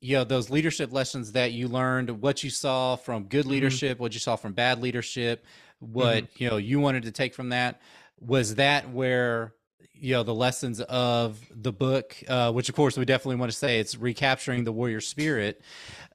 [0.00, 3.50] you know those leadership lessons that you learned, what you saw from good Mhm.
[3.50, 5.44] leadership, what you saw from bad leadership,
[5.80, 6.44] what Mm-hmm.
[6.44, 7.80] you know you wanted to take from that.
[8.20, 9.54] Was that where
[9.92, 13.56] you know the lessons of the book, uh, which of course we definitely want to
[13.58, 15.62] say it's recapturing the warrior spirit.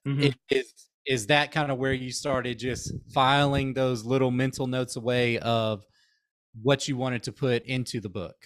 [0.05, 0.23] Mhm.
[0.23, 0.73] It is
[1.05, 5.85] is that kind of where you started just filing those little mental notes away of
[6.61, 8.37] what you wanted to put into the book?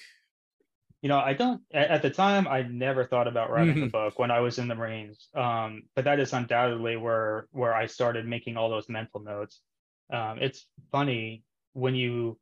[1.02, 3.92] You know, I don't at, the time I never thought about writing a Mhm.
[3.92, 5.30] book when I was in the Marines.
[5.34, 9.62] Um, but that is undoubtedly where where I started making all those mental notes.
[10.12, 12.40] Um, it's funny when you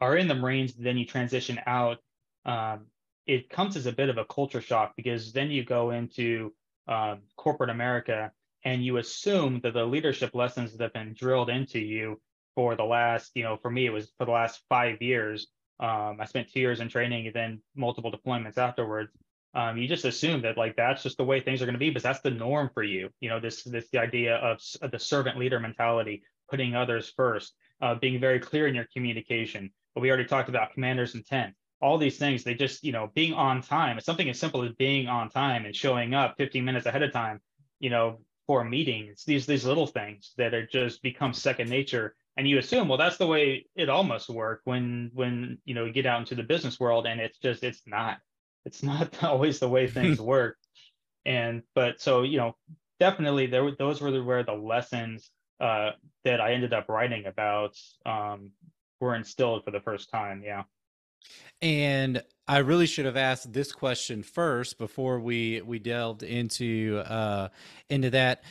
[0.00, 1.98] are in the Marines, then you transition out.
[2.44, 2.86] Um,
[3.26, 6.52] it comes as a bit of a culture shock because then you go into
[6.88, 8.32] um, corporate America
[8.64, 12.20] and you assume that the leadership lessons that have been drilled into you
[12.54, 15.46] for the last, you know, for me it was for the last five years.
[15.78, 19.12] Um, I spent two years in training and then multiple deployments afterwards.
[19.54, 21.90] Um, you just assume that like that's just the way things are going to be,
[21.90, 23.08] because that's the norm for you.
[23.20, 24.60] You know, this this the idea of
[24.92, 29.70] the servant leader mentality, putting others first, uh, being very clear in your communication.
[30.00, 31.54] We already talked about commander's intent.
[31.80, 33.96] All these things, they just, you know, being on time.
[33.96, 37.12] It's something as simple as being on time and showing up 15 minutes ahead of
[37.12, 37.40] time,
[37.78, 39.06] you know, for a meeting.
[39.10, 42.14] It's these these little things that are just become second nature.
[42.36, 45.84] And you assume, well, that's the way it all must work when when you know
[45.84, 48.18] you get out into the business world, and it's just it's not.
[48.64, 50.56] It's not always the way things work.
[51.24, 52.56] And but so you know,
[52.98, 55.90] definitely there were- those were the, where the lessons uh,
[56.24, 58.50] that I ended up writing about um,
[59.00, 60.42] were instilled for the first time.
[60.44, 60.64] Yeah.
[61.62, 67.48] And I really should have asked this question first before we we delved into uh,
[67.88, 68.42] into that.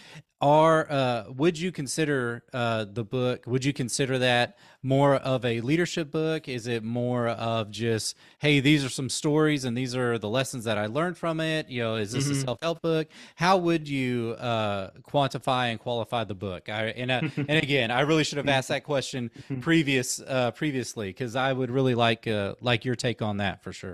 [0.42, 3.44] Are uh, would you consider uh, the book?
[3.46, 6.48] Would you consider that more of a leadership book?
[6.48, 10.64] Is it more of just hey, these are some stories and these are the lessons
[10.64, 11.68] that I learned from it?
[11.68, 12.42] You know, is this a Mhm.
[12.46, 13.10] self help book?
[13.36, 16.70] How would you uh, quantify and qualify the book?
[16.70, 21.10] I, and uh, and again, I really should have asked that question previous uh, previously
[21.10, 23.89] because I would really like uh, like your take on that for sure.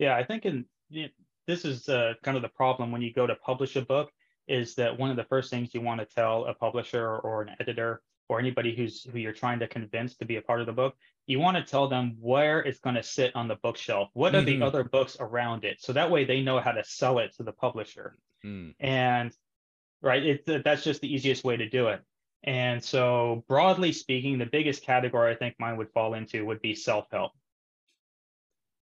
[0.00, 1.08] Yeah, I think in yeah,
[1.46, 4.10] this is uh, kind of the problem when you go to publish a book
[4.48, 7.50] is that one of the first things you want to tell a publisher or, an
[7.60, 10.72] editor or anybody who's who you're trying to convince to be a part of the
[10.72, 14.08] book, you want to tell them where it's going to sit on the bookshelf.
[14.14, 14.46] What are Mhm.
[14.46, 15.80] the other books around it?
[15.80, 18.16] So that way they know how to sell it to the publisher.
[18.44, 18.74] Mm.
[18.80, 19.36] And
[20.00, 22.00] right, it, that's just the easiest way to do it.
[22.42, 26.74] And so broadly speaking, the biggest category I think mine would fall into would be
[26.74, 27.32] self-help.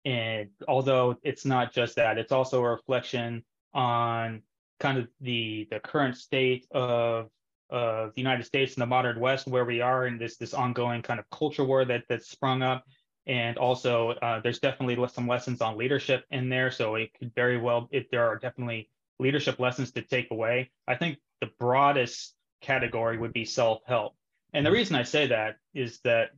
[0.05, 4.43] And although it's not just that, it's also a reflection on
[4.79, 7.29] kind of the the current state of
[7.71, 11.01] of the United States and the modern West, where we are in this this ongoing
[11.01, 12.85] kind of culture war that that's sprung up.
[13.27, 16.69] And also, uh, there's definitely some lessons on leadership in there.
[16.69, 20.69] So it could very well, if there are definitely leadership lessons to take away.
[20.87, 24.15] I think the broadest category would be self-help.
[24.53, 26.29] And the reason I say that is that,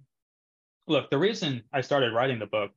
[0.88, 2.72] look, the reason I started writing the book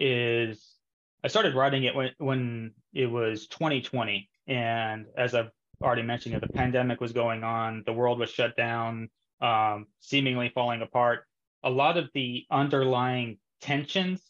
[0.00, 0.74] is
[1.22, 4.28] I started writing it when, when it was 2020.
[4.46, 5.50] And as I've
[5.82, 9.10] already mentioned, you know, the pandemic was going on, the world was shut down,
[9.40, 11.24] um, seemingly falling apart.
[11.62, 14.22] A lot of the underlying tensions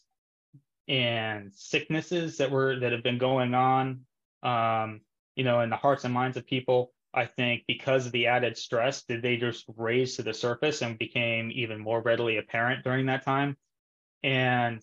[0.87, 4.01] and sicknesses that were that have been going on,
[4.43, 5.01] um,
[5.35, 8.57] you know, in the hearts and minds of people, I think because of the added
[8.57, 13.05] stress, did they just raise to the surface and became even more readily apparent during
[13.05, 13.55] that time.
[14.23, 14.81] And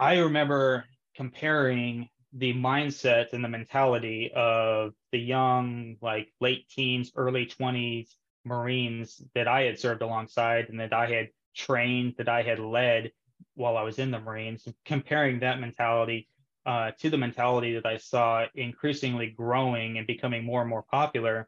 [0.00, 7.44] I remember comparing the mindset and the mentality of the young, like late teens, early
[7.44, 8.14] 20s
[8.46, 13.12] Marines that I had served alongside and that I had trained, that I had led
[13.56, 16.28] while I was in the Marines, comparing that mentality
[16.64, 21.46] uh, to the mentality that I saw increasingly growing and becoming more and more popular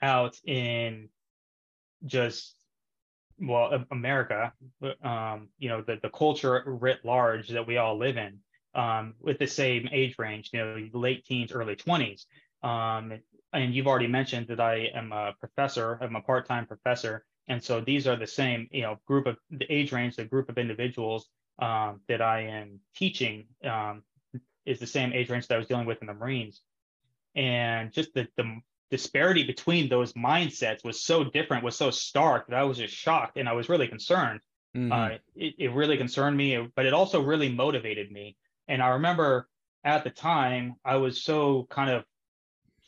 [0.00, 1.10] out in
[2.06, 2.54] just
[3.42, 4.52] well america
[5.02, 8.38] um you know the, the culture writ large that we all live in
[8.74, 12.24] um with the same age range you know late teens early 20s
[12.62, 13.12] um
[13.52, 17.24] and you've already mentioned that i am a professor i'm a part-time professor.
[17.48, 20.48] And so these are the same you know group of the age range the group
[20.48, 21.28] of individuals
[21.58, 24.04] um, that i am teaching um,
[24.64, 26.62] is the same age range that i was dealing with in the marines.
[27.34, 28.60] And just the, the
[28.92, 33.36] disparity between those mindsets was so different was so stark that i was just shocked
[33.38, 34.40] and i was really concerned
[34.76, 34.92] Mm-hmm.
[34.92, 38.36] Uh, it, it really concerned me, but it also really motivated me.
[38.68, 39.48] And I remember
[39.84, 42.04] at the time, I was so kind of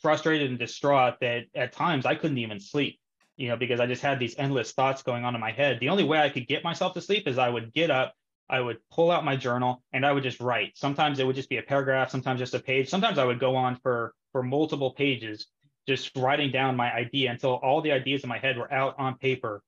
[0.01, 2.99] frustrated and distraught that at times I couldn't even sleep,
[3.37, 5.79] you know, because I just had these endless thoughts going on in my head.
[5.79, 8.13] The only way I could get myself to sleep is I would get up,
[8.49, 10.77] I would pull out my journal, and I would just write.
[10.77, 12.89] Sometimes it would just be a paragraph, sometimes just a page.
[12.89, 15.47] Sometimes I would go on for for multiple pages,
[15.87, 19.17] just writing down my idea until all the ideas in my head were out on
[19.17, 19.61] paper,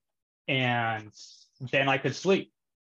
[0.48, 1.12] and
[1.72, 2.52] then I could sleep.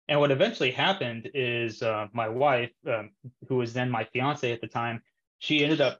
[0.07, 3.11] And what eventually happened is uh, my wife, um,
[3.47, 5.03] who was then my fiance at the time,
[5.37, 5.99] she ended up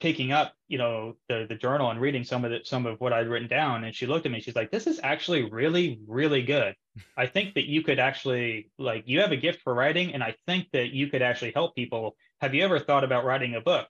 [0.00, 3.12] picking up, you know, the the journal and reading some of the some of what
[3.12, 3.84] I'd written down.
[3.84, 4.40] And she looked at me.
[4.40, 6.74] She's like, "This is actually really, really good.
[7.16, 10.34] I think that you could actually like you have a gift for writing, and I
[10.46, 12.16] think that you could actually help people.
[12.40, 13.86] Have you ever thought about writing a book?"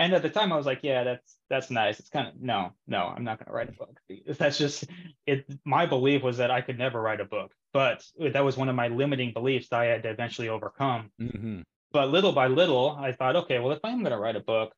[0.00, 2.00] And at the time, I was like, "Yeah, that's that's nice.
[2.00, 4.00] It's kind of no, no, I'm not going to write a book.
[4.38, 4.86] That's just
[5.26, 5.46] it.
[5.64, 8.74] My belief was that I could never write a book but that was one of
[8.74, 11.10] my limiting beliefs that I had to eventually overcome.
[11.20, 11.60] Mm-hmm.
[11.92, 14.72] But little by little, I thought, okay, well, if I'm going to write a book,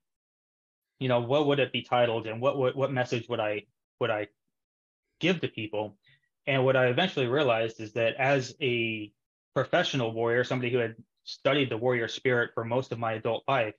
[0.99, 3.63] you know, what would it be titled, and what what, what message would I
[4.01, 4.29] would I
[5.21, 5.97] give to people?
[6.47, 9.13] And what I eventually realized is that as a
[9.55, 13.75] professional warrior, somebody who had studied the warrior spirit for most of my adult life,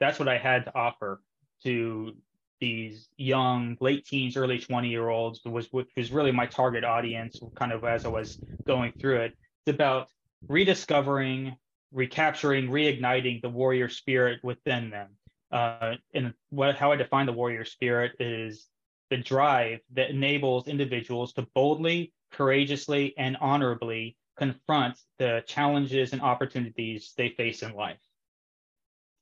[0.00, 1.20] that's what I had to offer
[1.64, 2.14] to
[2.60, 7.40] these young late teens early 20 year olds was which was really my target audience
[7.54, 9.32] kind of as i was going through it.
[9.66, 10.08] It's about
[10.48, 11.56] rediscovering
[11.92, 15.08] recapturing reigniting the warrior spirit within them.
[15.50, 18.66] Uh, and what how i define the warrior spirit is
[19.08, 27.14] the drive that enables individuals to boldly courageously and honorably confront the challenges and opportunities
[27.16, 27.98] they face in life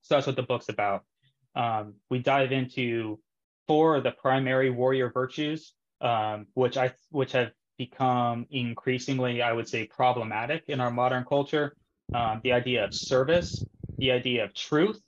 [0.07, 1.05] so that's what the book's about
[1.57, 3.19] um, we dive into
[3.67, 9.69] four of the primary warrior virtues, um, which I which have become increasingly, I would
[9.69, 11.75] say, problematic in our modern culture.
[12.15, 13.67] Um, the idea of service,
[13.99, 15.01] the idea of truth,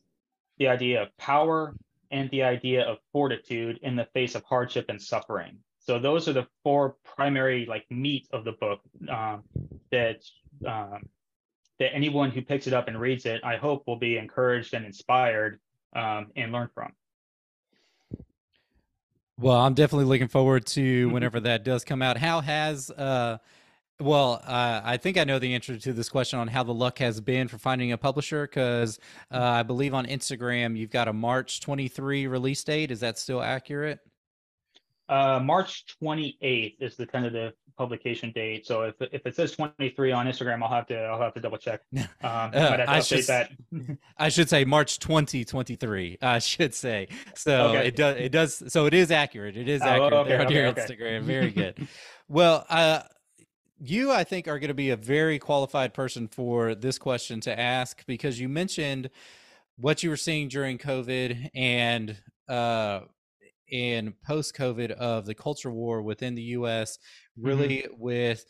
[0.58, 1.76] the idea of power,
[2.10, 5.58] and the idea of fortitude in the face of hardship and suffering.
[5.78, 9.44] So those are the four primary like meat of the book um,
[9.90, 10.20] that
[10.66, 11.02] um,
[11.78, 14.84] that anyone who picks it up and reads it, I hope, will be encouraged and
[14.84, 15.60] inspired
[15.94, 16.92] um, and learn from.
[19.38, 21.14] Well, I'm definitely looking forward to mm-hmm.
[21.14, 22.16] whenever that does come out.
[22.16, 23.38] How has uh
[24.00, 26.98] well, uh, I think I know the answer to this question on how the luck
[26.98, 29.00] has been for finding a publisher because
[29.32, 32.92] uh, I believe on Instagram you've got a March 23 release date.
[32.92, 33.98] Is that still accurate?
[35.08, 38.66] Uh, March 28th is the tentative publication date.
[38.66, 41.56] So if if it says 23 on Instagram, I'll have to I'll have to double
[41.56, 41.80] check.
[42.20, 43.52] Um, uh, I should that.
[44.18, 46.18] I should say March 2023.
[46.20, 47.68] I should say so.
[47.68, 47.88] Okay.
[47.88, 49.56] It does it does so it is accurate.
[49.56, 51.22] It is oh, accurate oh, okay, there on okay, your Instagram.
[51.28, 51.86] Very good.
[52.28, 53.02] well, uh,
[53.78, 57.58] you I think are going to be a very qualified person for this question to
[57.58, 59.10] ask because you mentioned
[59.76, 62.16] what you were seeing during COVID and
[62.48, 63.00] uh
[63.68, 66.98] in post COVID of the culture war within the US,
[67.36, 68.00] really mm-hmm.
[68.00, 68.44] with,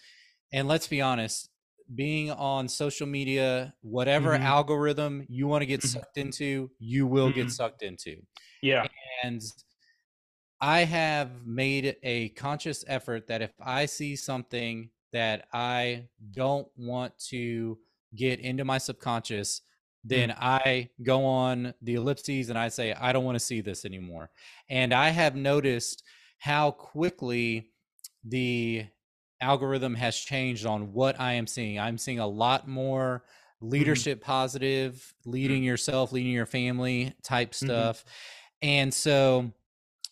[0.52, 1.50] and let's be honest,
[1.94, 4.44] being on social media, whatever mm-hmm.
[4.44, 5.98] algorithm you want to get mm-hmm.
[5.98, 7.50] sucked into, you will get mm-hmm.
[7.50, 8.16] sucked into.
[8.62, 8.86] Yeah.
[9.22, 9.42] And
[10.60, 17.16] I have made a conscious effort that if I see something that I don't want
[17.28, 17.78] to
[18.14, 19.62] get into my subconscious,
[20.04, 20.44] then mm-hmm.
[20.44, 24.30] I go on the ellipses and I say, I don't want to see this anymore.
[24.68, 26.02] And I have noticed
[26.38, 27.70] how quickly
[28.24, 28.86] the
[29.40, 31.78] algorithm has changed on what I am seeing.
[31.78, 33.24] I'm seeing a lot more
[33.62, 33.70] mm-hmm.
[33.72, 34.30] leadership mm-hmm.
[34.30, 35.64] positive, leading mm-hmm.
[35.64, 37.66] yourself, leading your family type mm-hmm.
[37.66, 38.00] stuff.
[38.00, 38.68] Mm-hmm.
[38.68, 39.52] And so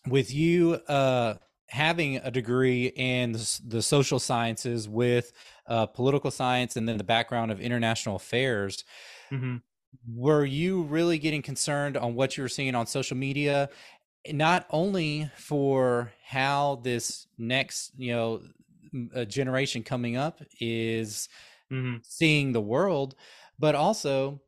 [0.07, 1.35] with you uh,
[1.69, 3.33] having a degree in
[3.65, 5.31] the social sciences with
[5.67, 8.83] uh, political science and then the background of international affairs,
[9.31, 9.57] mm-hmm
[10.07, 13.69] were you really getting concerned on what you were seeing on social media
[14.31, 18.41] not only for how this next you know
[19.27, 21.29] generation coming up is
[21.71, 21.97] mm-hmm.
[22.03, 23.15] seeing the world
[23.59, 24.41] but also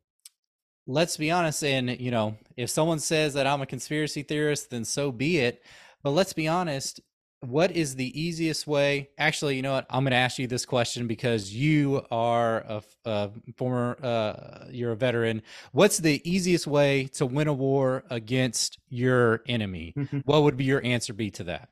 [0.88, 4.84] let's be honest and you know if someone says that i'm a conspiracy theorist then
[4.84, 5.64] so be it
[6.04, 7.00] but let's be honest
[7.42, 9.10] what is the easiest way?
[9.18, 9.86] Actually you know what?
[9.90, 14.92] I'm going to ask you this question because you are a, a former uh, you're
[14.92, 15.42] a veteran.
[15.72, 19.94] What's the easiest way to win a war against your enemy?
[20.26, 21.70] What would be your answer be to that?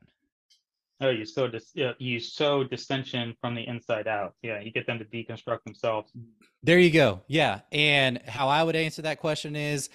[1.00, 4.34] Oh you sow dis- you sow dissension from the inside out.
[4.42, 6.12] Yeah you get them to deconstruct themselves.
[6.64, 7.22] There you go.
[7.28, 9.90] Yeah and how i would answer that question is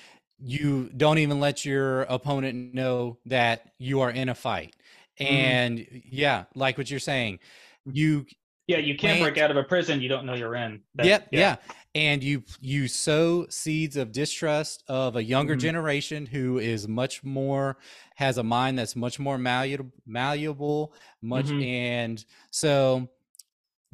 [0.45, 4.75] you don't even let your opponent know that you are in a fight.
[4.75, 5.01] Mm-hmm.
[5.18, 5.98] And mm-hmm.
[6.10, 7.38] yeah, like what you're saying,
[7.84, 8.26] you
[8.66, 10.82] Yeah, you can't plant- break out of a prison you don't know you're in.
[10.94, 11.56] That- yep, yeah.
[11.94, 15.60] And you you sow seeds of distrust of a younger Mhm.
[15.60, 17.76] generation who is much more
[18.16, 21.64] has a mind that's much more malleable, malleable much Mhm.
[21.66, 23.08] and so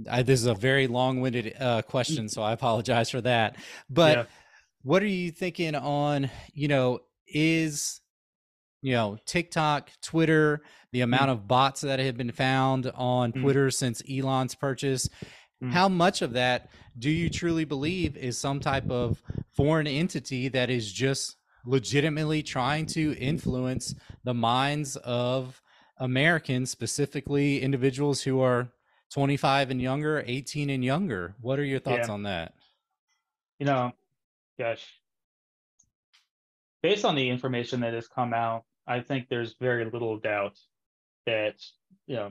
[0.08, 3.56] I, this is a very long-winded uh, question, so I apologize for that.
[3.90, 4.24] But Yeah.
[4.82, 6.30] what are you thinking on?
[6.54, 8.00] You know, is
[8.80, 10.62] you know TikTok, Twitter,
[10.92, 13.42] the amount of bots that have been found on Mm.
[13.42, 15.08] Twitter since Elon's purchase?
[15.62, 15.72] Mm.
[15.72, 20.70] How much of that do you truly believe is some type of foreign entity that
[20.70, 25.60] is just legitimately trying to influence the minds of
[25.98, 28.70] Americans, specifically individuals who are
[29.12, 31.34] 25 and younger, 18 and younger?
[31.40, 32.14] What are your thoughts Yeah.
[32.14, 32.54] on that?
[33.58, 33.90] you know,
[34.56, 34.86] gosh,
[36.80, 40.56] based on the information that has come out, I think there's very little doubt
[41.28, 41.56] that
[42.06, 42.30] you know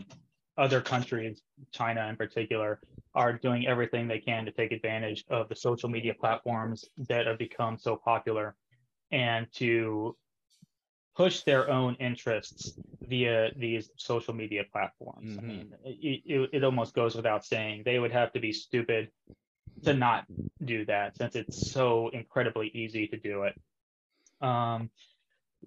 [0.57, 1.41] other countries,
[1.71, 2.81] China in particular,
[3.13, 7.37] are doing everything they can to take advantage of the social media platforms that have
[7.37, 8.55] become so popular
[9.11, 10.15] and to
[11.15, 15.35] push their own interests via these social media platforms.
[15.37, 15.47] I Mhm.
[15.47, 19.11] mean, it, it, it almost goes without saying they would have to be stupid
[19.83, 20.25] to not
[20.63, 23.55] do that since it's so incredibly easy to do it.
[24.41, 24.89] Um,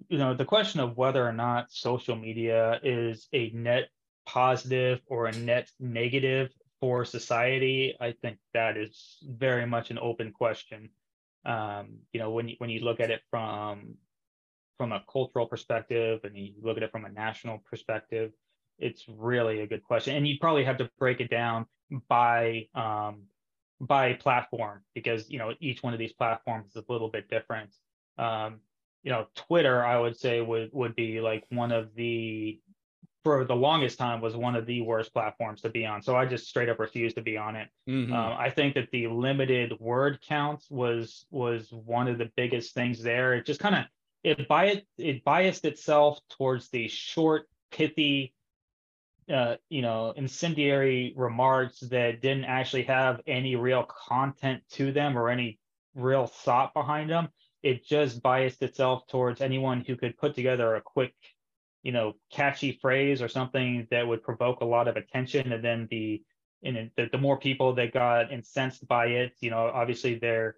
[0.09, 3.89] you know, the question of whether or not social media is a net
[4.25, 10.31] positive or a net negative for society, I think that is very much an open
[10.31, 10.89] question.
[11.45, 13.95] Um, you know, when you when you look at it from
[14.77, 18.31] from a cultural perspective and you look at it from a national perspective,
[18.79, 20.15] it's really a good question.
[20.15, 21.65] And you'd probably have to break it down
[22.09, 23.23] by um,
[23.79, 27.75] by platform because you know each one of these platforms is a little bit different.
[28.17, 28.61] Um,
[29.03, 32.59] you know, Twitter, I would say would would be like one of the
[33.23, 36.01] for the longest time was one of the worst platforms to be on.
[36.01, 37.69] So I just straight up refused to be on it.
[37.87, 38.11] Mhm.
[38.11, 43.01] Um, I think that the limited word count was was one of the biggest things
[43.01, 43.35] there.
[43.35, 43.85] It just kind of
[44.23, 48.33] it biased it biased itself towards the short, pithy,
[49.29, 55.29] uh, you know, incendiary remarks that didn't actually have any real content to them or
[55.29, 55.59] any
[55.95, 57.29] real thought behind them.
[57.63, 61.13] It just biased itself towards anyone who could put together a quick,
[61.83, 65.87] you know, catchy phrase or something that would provoke a lot of attention, and then
[65.89, 66.21] the
[66.63, 70.57] and the, the more people that got incensed by it, you know, obviously they're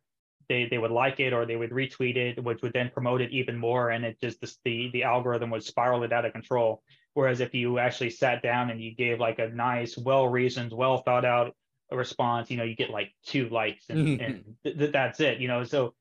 [0.49, 3.31] they they would like it or they would retweet it, which would then promote it
[3.31, 6.83] even more, and it just the the, the algorithm would spiral it out of control.
[7.13, 10.97] Whereas if you actually sat down and you gave like a nice, well reasoned, well
[10.97, 11.55] thought out
[11.91, 14.23] response, you know, you get like two likes and, mm-hmm.
[14.23, 15.39] and th- th- that's it.
[15.39, 15.93] You know, so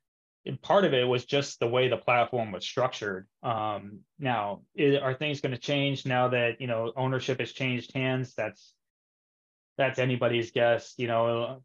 [0.63, 3.27] part of it was just the way the platform was structured.
[3.43, 8.35] Um, now, are things going to change now that you know ownership has changed hands?
[8.35, 8.75] That's
[9.79, 10.95] that's anybody's guess.
[10.97, 11.63] You know,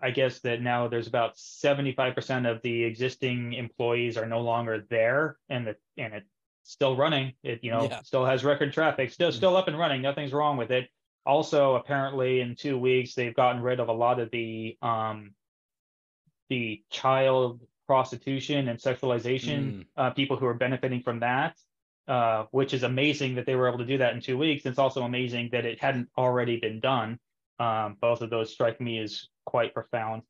[0.00, 5.38] I guess that now there's about 75% of the existing employees are no longer there,
[5.48, 6.28] and the and it's
[6.64, 7.32] still running.
[7.42, 8.02] It you know Yeah.
[8.02, 10.02] still has record traffic, still still up and running.
[10.02, 10.88] Nothing's wrong with it.
[11.24, 15.34] Also, apparently, in two weeks they've gotten rid of a lot of the um,
[16.50, 19.86] the child prostitution and sexualization Mm.
[19.96, 21.56] uh, people who are benefiting from that,
[22.08, 24.66] uh, which is amazing that they were able to do that in two weeks.
[24.66, 27.18] It's also amazing that it hadn't already been done.
[27.58, 30.22] Um, both of those strike me as quite profound.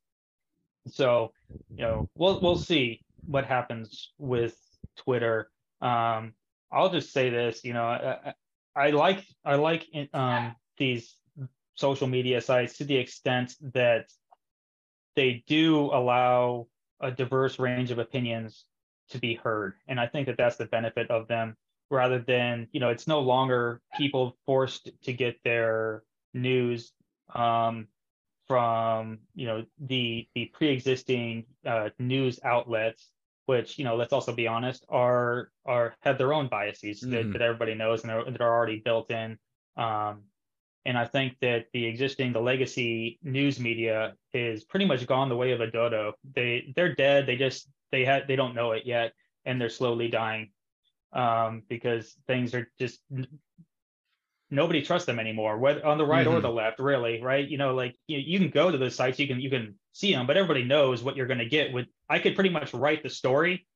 [0.89, 1.33] So,
[1.75, 4.57] you know, we'll we'll see what happens with
[4.97, 5.51] Twitter.
[5.81, 6.35] Um,
[6.71, 8.35] I'll just say this, you know, I,
[8.77, 11.17] I like I like um, these
[11.75, 14.07] social media sites to the extent that
[15.17, 16.69] they do allow
[17.01, 18.67] a diverse range of opinions
[19.09, 21.57] to be heard and i think that that's the benefit of them
[21.91, 26.03] rather than you know it's no longer people forced to get their
[26.35, 26.93] news
[27.35, 27.87] um,
[28.47, 33.11] from you know the the pre-existing uh, news outlets
[33.47, 37.33] which you know let's also be honest are are have their own biases that, Mhm.
[37.33, 39.39] that everybody knows and are, that are already built in
[39.77, 40.23] um,
[40.87, 45.37] and I think that the existing, the legacy news media is pretty much gone the
[45.37, 46.15] way of a dodo.
[46.35, 47.27] They they're dead.
[47.27, 49.13] They just they had they don't know it yet,
[49.45, 50.53] and they're slowly dying
[51.13, 53.01] um, because things are just
[54.49, 56.43] nobody trusts them anymore, whether on the right or Mhm.
[56.43, 56.79] the left.
[56.79, 57.47] Really, right?
[57.47, 60.13] You know, like you, you can go to those sites, you can you can see
[60.13, 61.73] them, but everybody knows what you're going to get.
[61.73, 63.67] With I could pretty much write the story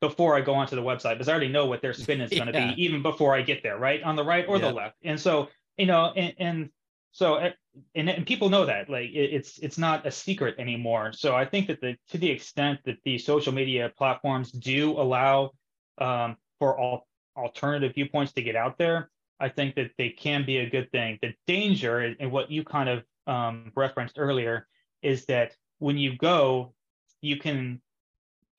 [0.00, 2.46] before I go onto the website because I already know what their spin is going
[2.52, 2.68] to Yeah.
[2.74, 4.02] be even before I get there, right?
[4.02, 4.68] On the right or Yeah.
[4.68, 4.96] the left.
[5.02, 5.48] And so,
[5.78, 6.70] you know, and, and
[7.12, 7.50] so uh,
[7.94, 11.12] and, and people know that like it, it's it's not a secret anymore.
[11.12, 15.52] So I think that the to the extent that the social media platforms do allow
[15.98, 17.06] um, for all
[17.36, 19.10] alternative viewpoints to get out there,
[19.40, 21.18] I think that they can be a good thing.
[21.22, 24.66] The danger, and what you kind of um, referenced earlier,
[25.02, 26.74] is that when you go,
[27.20, 27.80] you can,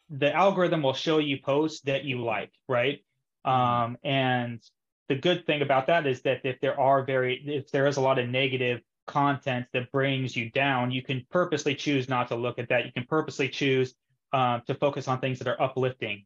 [0.10, 3.00] the algorithm will show you posts that you like, right?
[3.46, 3.62] Mm-hmm.
[3.62, 4.62] Um, and
[5.10, 8.02] the good thing about that is that if there are very, if there is a
[8.02, 12.60] lot of negative content that brings you down, you can purposely choose not to look
[12.60, 12.86] at that.
[12.86, 13.96] You can purposely choose
[14.32, 16.26] uh, to focus on things that are uplifting.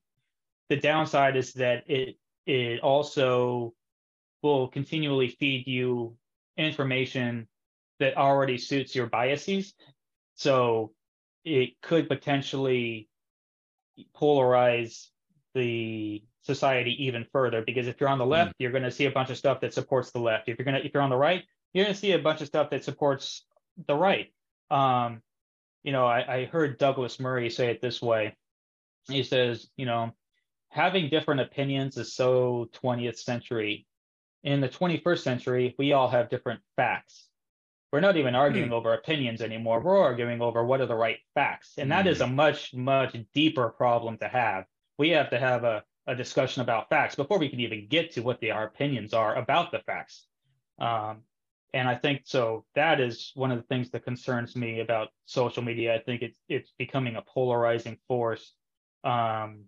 [0.70, 3.74] The downside is that it it also
[4.42, 6.18] will continually feed you
[6.58, 7.48] information
[8.00, 9.74] that already suits your biases.
[10.36, 10.92] So
[11.46, 13.08] it could potentially
[14.14, 15.08] polarize
[15.54, 18.56] the society even further because if you're on the left, mm.
[18.60, 20.48] you're going to see a bunch of stuff that supports the left.
[20.48, 22.42] If you're going to if you're on the right, you're going to see a bunch
[22.42, 23.46] of stuff that supports
[23.88, 24.32] the right.
[24.70, 25.22] Um,
[25.84, 28.36] you know, I, I heard Douglas Murray say it this way.
[29.10, 30.14] He says, you know,
[30.70, 33.86] having different opinions is so 20th century.
[34.44, 37.28] In the 21st century, we all have different facts.
[37.92, 38.74] We're not even arguing mm.
[38.74, 39.80] over opinions anymore.
[39.80, 41.74] We're arguing over what are the right facts.
[41.78, 42.10] And that mm.
[42.10, 44.66] is a much, much deeper problem to have.
[44.98, 48.22] We have to have a, a discussion about facts before we can even get to
[48.22, 50.26] what the, our opinions are about the facts.
[50.80, 51.22] Um,
[51.74, 52.66] and I think so.
[52.76, 55.96] That is one of the things that concerns me about social media.
[55.96, 58.54] I think it's it's becoming a polarizing force.
[59.04, 59.66] Um,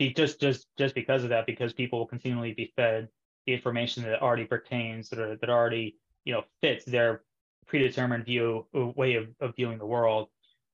[0.00, 3.08] just just just because of that, because people will continually be fed
[3.46, 7.22] the information that already pertains, that are, that already you know fits their
[7.66, 10.28] predetermined view way of, of viewing the world.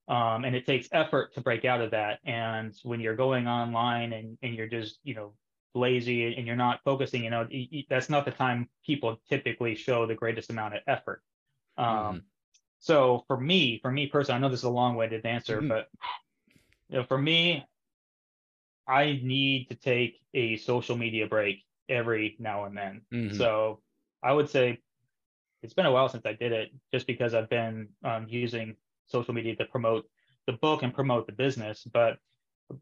[0.09, 2.17] Um, and it takes effort to break out of that.
[2.25, 5.33] And when you're going online and, and you're just, you know,
[5.75, 7.47] lazy and you're not focusing, you know,
[7.91, 11.21] that's not the time people typically show the greatest amount of effort.
[11.77, 12.17] Um, mm-hmm.
[12.79, 15.67] So for me, for me personally, I know this is a long-winded answer, mm-hmm.
[15.67, 15.89] but
[16.89, 17.63] you know, for me,
[18.87, 23.01] I need to take a social media break every now and then.
[23.13, 23.37] Mm-hmm.
[23.37, 23.81] So
[24.23, 24.79] I would say
[25.61, 28.75] it's been a while since I did it, just because I've been um, using
[29.09, 30.05] social media to promote
[30.47, 31.83] the book and promote the business.
[31.91, 32.17] But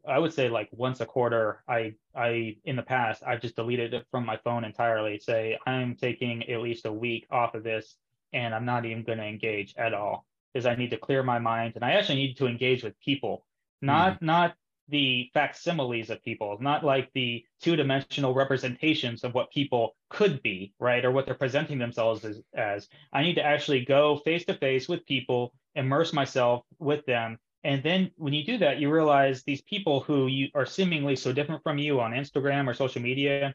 [0.06, 3.94] I would say like once a quarter, I I in the past I've just deleted
[3.94, 5.18] it from my phone entirely.
[5.18, 7.96] Say I'm taking at least a week off of this,
[8.32, 11.38] and I'm not even going to engage at all because I need to clear my
[11.38, 13.44] mind, and I actually need to engage with people,
[13.80, 14.26] not mm-hmm.
[14.26, 14.54] not
[14.88, 21.04] the facsimiles of people, not like the two-dimensional representations of what people could be, right,
[21.04, 22.40] or what they're presenting themselves as.
[22.54, 22.88] as.
[23.12, 27.82] I need to actually go face to face with people, immerse myself with them, and
[27.82, 31.62] then when you do that, you realize these people who you are seemingly so different
[31.62, 33.54] from you on Instagram or social media,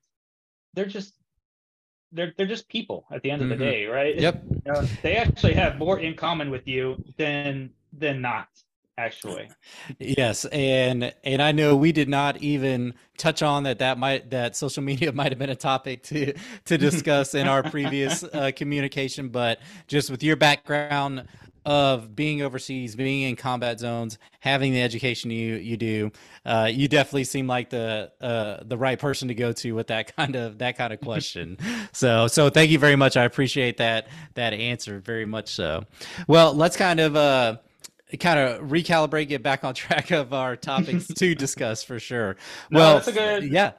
[0.74, 1.16] they're just
[2.12, 3.60] they're they're just people at the end of mm-hmm.
[3.60, 4.16] the day, right?
[4.20, 4.44] Yep.
[4.66, 8.48] You know, they actually have more in common with you than than not
[8.98, 9.50] actually
[9.98, 14.56] yes and and i know we did not even touch on that that might that
[14.56, 16.32] social media might have been a topic to
[16.64, 21.28] to discuss in our previous uh, communication but just with your background
[21.66, 26.12] of being overseas, being in combat zones, having the education you you do,
[26.46, 30.16] uh, you definitely seem like the uh, the right person to go to with that
[30.16, 31.58] kind of that kind of question.
[31.92, 33.18] so so thank you very much.
[33.18, 35.50] I appreciate that that answer very much.
[35.50, 35.84] So,
[36.28, 37.16] well, let's kind of.
[37.16, 37.58] Uh,
[38.20, 42.36] kind of recalibrate, get back on track of our topics to discuss for sure.
[42.70, 43.72] No, well, that's a good, yeah,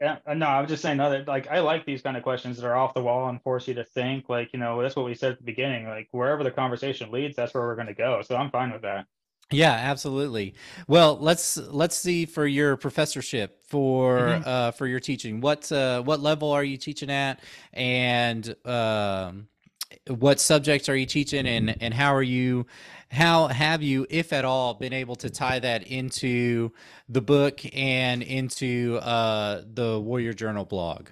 [0.00, 2.56] yeah, uh, no, I was just saying other like I like these kind of questions
[2.56, 4.28] that are off the wall and force you to think.
[4.28, 5.88] Like, you know, that's what we said at the beginning.
[5.88, 8.22] Like wherever the conversation leads, that's where we're gonna go.
[8.22, 9.06] So I'm fine with that.
[9.50, 10.54] Yeah, absolutely.
[10.86, 14.42] Well, let's let's see for your professorship for mm-hmm.
[14.46, 15.40] uh for your teaching.
[15.40, 17.40] What uh what level are you teaching at
[17.72, 19.48] and um
[20.08, 22.66] what subjects are you teaching and and how are you
[23.10, 26.72] how have you, if at all, been able to tie that into
[27.08, 31.08] the book and into uh, the Warrior Journal blog?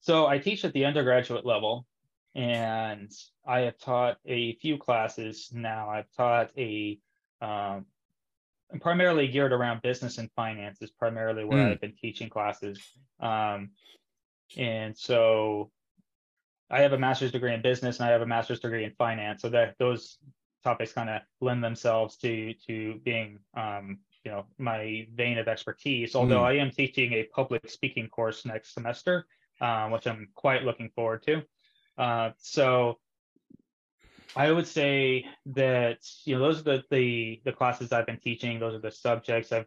[0.00, 1.86] So I teach at the undergraduate level,
[2.34, 3.10] and
[3.46, 5.88] I have taught a few classes now.
[5.88, 6.98] I've taught a
[7.40, 7.86] um,
[8.80, 11.72] primarily geared around business and finance is primarily where mm.
[11.72, 12.78] I've been teaching classes.
[13.20, 13.70] Um,
[14.56, 15.70] and so
[16.70, 19.42] I have a master's degree in business and I have a master's degree in finance.
[19.42, 20.18] So that those
[20.62, 26.14] topics kind of lend themselves to to being um, you know my vein of expertise.
[26.14, 26.44] Although mm.
[26.44, 29.26] I am teaching a public speaking course next semester,
[29.60, 31.42] uh, which I'm quite looking forward to.
[31.98, 32.98] Uh, so
[34.36, 38.60] I would say that you know those are the, the the classes I've been teaching.
[38.60, 39.66] Those are the subjects I've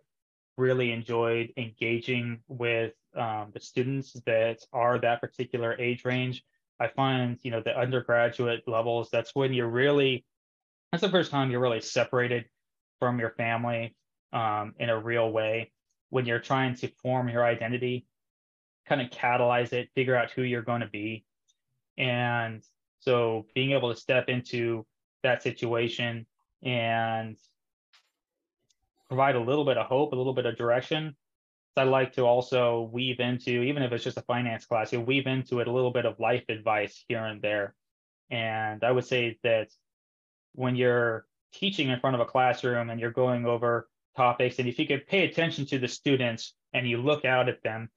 [0.57, 6.43] really enjoyed engaging with um, the students that are that particular age range.
[6.79, 10.25] I find, you know, the undergraduate levels, that's when you're really,
[10.91, 12.45] that's the first time you're really separated
[12.99, 13.95] from your family
[14.31, 15.71] um, in a real way.
[16.09, 18.05] When you're trying to form your identity
[18.85, 21.23] kind of catalyze it, figure out who you're going to be.
[21.97, 22.61] And
[22.99, 24.85] so being able to step into
[25.23, 26.25] that situation
[26.63, 27.37] and
[29.07, 31.15] provide a little bit of hope, a little bit of direction.
[31.77, 35.27] I like to also weave into, even if it's just a finance class, you weave
[35.27, 37.73] into it a little bit of life advice here and there.
[38.29, 39.69] And I would say that
[40.53, 44.79] when you're teaching in front of a classroom and you're going over topics, and if
[44.79, 47.89] you could pay attention to the students and you look out at them,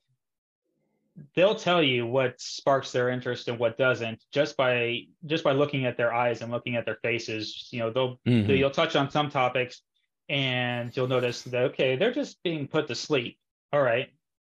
[1.34, 5.86] they'll tell you what sparks their interest and what doesn't just by just by looking
[5.86, 8.50] at their eyes and looking at their faces you know they'll mm-hmm.
[8.50, 9.80] you'll touch on some topics
[10.28, 13.38] and you'll notice that okay they're just being put to sleep
[13.72, 14.08] all right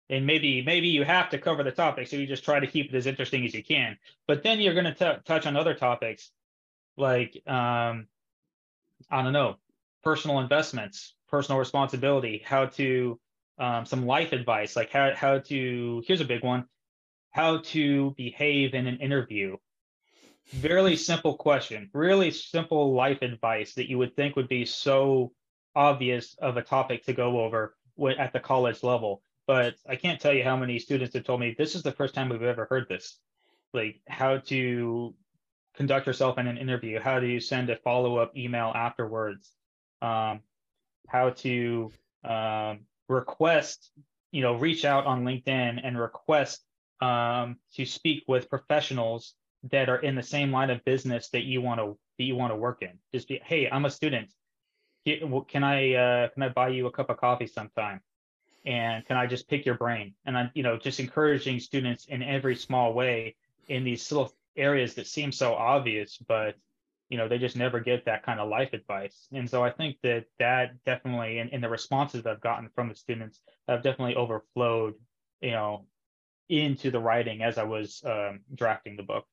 [0.09, 2.93] and maybe maybe you have to cover the topic so you just try to keep
[2.93, 3.97] it as interesting as you can
[4.27, 6.31] but then you're going to touch on other topics
[6.97, 8.07] like um
[9.11, 9.57] i don't know
[10.03, 13.19] personal investments personal responsibility how to
[13.59, 16.03] um, some life advice, like how how to.
[16.07, 16.67] Here's a big one:
[17.31, 19.57] how to behave in an interview.
[20.49, 25.33] Very simple question, really simple life advice that you would think would be so
[25.75, 27.75] obvious of a topic to go over
[28.19, 29.23] at the college level.
[29.47, 32.15] But I can't tell you how many students have told me this is the first
[32.15, 33.19] time we've ever heard this.
[33.73, 35.15] Like how to
[35.77, 39.53] conduct yourself in an interview, how do you send a follow up email afterwards,
[40.03, 40.41] um,
[41.09, 41.93] how to
[42.25, 43.91] um, request,
[44.33, 46.65] you know, reach out on LinkedIn and request
[47.01, 49.35] um, to speak with professionals
[49.71, 52.53] that are in the same line of business that you want to that you want
[52.53, 52.99] to work in.
[53.13, 54.31] Just be, hey, I'm a student.
[55.07, 58.01] Can I uh, can I buy you a cup of coffee sometime?
[58.65, 60.15] And can I just pick your brain?
[60.25, 63.37] And I'm, you know, just encouraging students in every small way
[63.69, 66.57] in these little areas that seem so obvious, but
[67.09, 69.97] you know they just never get that kind of life advice and so i think
[70.03, 74.95] that that definitely and, the responses i've gotten from the students have definitely overflowed
[75.41, 75.87] you know
[76.49, 79.25] into the writing as i was um, drafting the book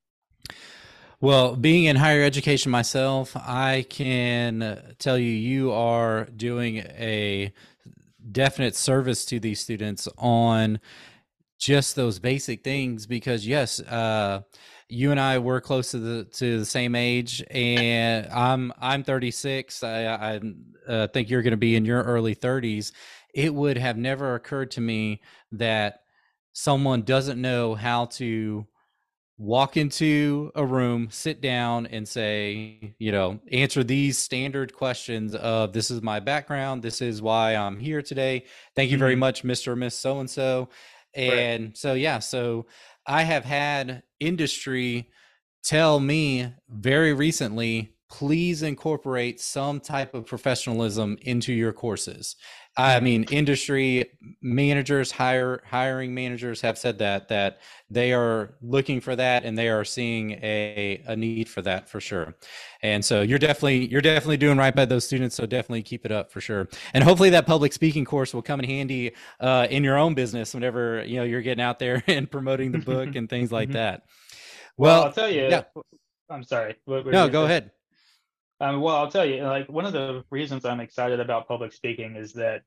[1.23, 7.53] well, being in higher education myself, I can tell you, you are doing a
[8.29, 10.81] definite service to these students on
[11.57, 14.41] just those basic things because, yes, uh,
[14.89, 19.81] you and I were close to the to the same age, and I'm I'm 36.
[19.81, 20.41] I, I
[20.89, 22.91] uh, think you're going to be in your early 30s.
[23.33, 25.21] It would have never occurred to me
[25.53, 26.01] that
[26.51, 28.67] someone doesn't know how to
[29.43, 35.73] walk into a room, sit down, and say, you know, answer these standard questions of
[35.73, 38.45] this is my background, this is why I'm here today.
[38.75, 39.19] Thank you very mm-hmm.
[39.19, 39.69] much, Mr.
[39.69, 40.69] or Miss So and so.
[41.13, 42.67] And so yeah, so
[43.05, 45.09] I have had industry
[45.63, 52.35] tell me very recently please incorporate some type of professionalism into your courses
[52.77, 54.05] i mean industry
[54.39, 57.59] managers hire hiring managers have said that that
[57.89, 61.99] they are looking for that and they are seeing a, a need for that for
[61.99, 62.35] sure
[62.83, 66.11] and so you're definitely you're definitely doing right by those students so definitely keep it
[66.11, 69.83] up for sure and hopefully that public speaking course will come in handy uh, in
[69.83, 73.27] your own business whenever you know you're getting out there and promoting the book and
[73.27, 73.77] things like mm-hmm.
[73.77, 74.03] that
[74.77, 75.43] well, well, I'll tell you.
[75.49, 75.63] Yeah.
[76.31, 76.75] I'm sorry.
[76.85, 77.69] What, what no, go ahead.
[78.63, 79.43] Um, well, I'll tell you.
[79.43, 82.61] Like one of the reasons I'm excited about public speaking is that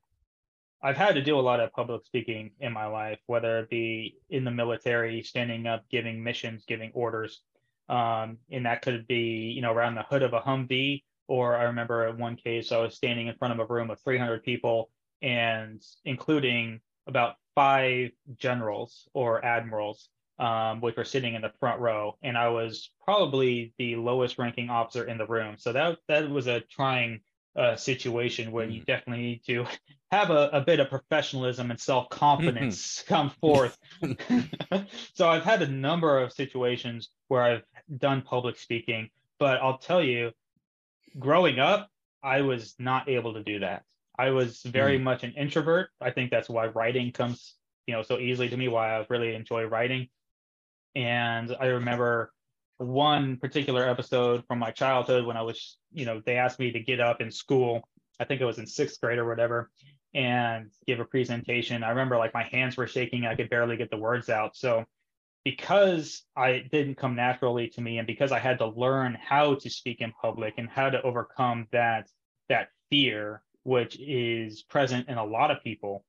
[0.79, 4.17] I've had to do a lot of public speaking in my life, whether it be
[4.29, 7.41] in the military, standing up, giving missions, giving orders,
[7.89, 11.03] um, and that could be you know around the hood of a Humvee.
[11.27, 13.99] Or I remember in one case I was standing in front of a room of
[14.01, 14.91] 300 people,
[15.23, 22.17] and including about five generals or admirals um, which were sitting in the front row,
[22.21, 25.55] and I was probably the lowest ranking officer in the room.
[25.57, 27.21] So that that was a trying
[27.57, 28.85] uh, situation where you mm.
[28.85, 29.65] definitely need to
[30.11, 33.77] have a, a bit of professionalism and self confidence come forth.
[35.13, 37.63] so I've had a number of situations where I've
[37.97, 39.09] done public speaking,
[39.39, 40.31] but I'll tell you,
[41.17, 41.89] growing up,
[42.21, 43.83] I was not able to do that.
[44.19, 45.03] I was very mm.
[45.03, 45.89] much an introvert.
[45.99, 47.55] I think that's why writing comes,
[47.87, 48.67] you know, so easily to me.
[48.67, 50.09] Why I really enjoy writing
[50.97, 52.33] and I remember
[52.79, 56.79] one particular episode from my childhood when I was, you know, they asked me to
[56.79, 57.87] get up in school.
[58.19, 59.69] I think it was in sixth grade or whatever,
[60.15, 61.83] and give a presentation.
[61.83, 63.27] I remember like my hands were shaking.
[63.27, 64.55] I could barely get the words out.
[64.55, 64.85] So
[65.43, 69.69] because I didn't come naturally to me and because I had to learn how to
[69.69, 72.09] speak in public and how to overcome that
[72.49, 76.03] that fear which is present in a lot of people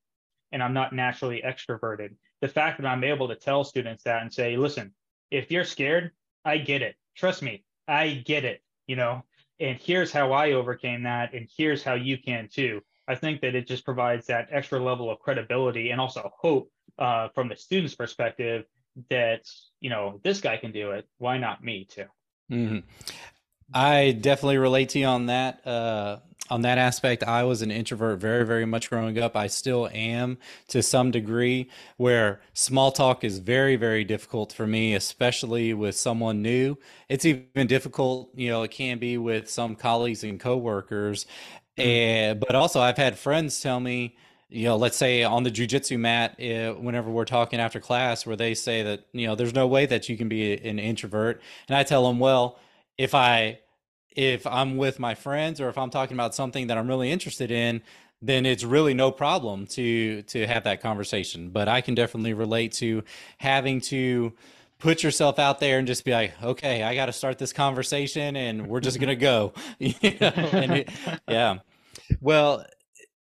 [0.51, 4.33] and I'm not naturally extroverted the fact that I'm able to tell students that and
[4.33, 4.93] say, listen,
[5.31, 6.13] if you're scared,
[6.45, 6.97] I get it.
[7.17, 9.25] Trust me, I get it, you know,
[9.61, 12.81] and here's how I overcame that, and here's how you can too.
[13.09, 17.29] I think that it just provides that extra level of credibility and also hope uh,
[17.35, 18.65] from the student's perspective
[19.11, 19.49] that
[19.81, 22.05] you know this guy can do it why not me too
[22.51, 22.79] mm-hmm.
[23.73, 26.19] i definitely relate to you on that uh,
[26.51, 29.37] on that aspect i was an introvert very very much growing up.
[29.37, 30.39] I still am
[30.69, 36.43] to some degree where small talk is very very difficult for me especially with someone
[36.43, 36.77] new.
[37.09, 41.27] It's even difficult you know it can be with some colleagues and coworkers.
[41.77, 44.17] And but also i've had friends tell me
[44.51, 48.37] you know, let's say on the jujitsu mat, uh, whenever we're talking after class, where
[48.37, 51.43] they say that, you know, there's no way that you can be an introvert.
[51.69, 52.59] And I tell them, well,
[52.97, 53.61] if I,
[54.19, 57.53] if I'm with my friends or if I'm talking about something that I'm really interested
[57.53, 57.83] in,
[58.21, 61.51] then it's really no problem to, to have that conversation.
[61.51, 63.05] But I can definitely relate to
[63.39, 64.33] having to,
[64.79, 68.37] put yourself out there and just be like, okay, I got to start this conversation
[68.37, 69.53] and we're just to go.
[69.79, 70.33] you know?
[70.73, 70.89] it,
[71.29, 71.59] yeah.
[72.21, 72.65] Well,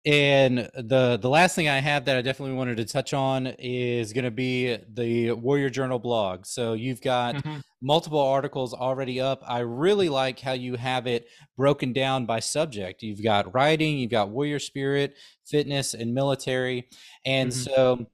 [0.07, 4.13] and the the last thing I have that I definitely wanted to touch on is
[4.13, 6.45] going to be the Warrior Journal blog.
[6.45, 7.61] So you've got mm-hmm.
[7.81, 9.43] multiple articles already up.
[9.47, 13.03] I really like how you have it broken down by subject.
[13.03, 15.15] You've got writing, you've got warrior spirit,
[15.47, 16.91] fitness, and military.
[17.25, 17.73] And mm-hmm.
[17.75, 18.07] so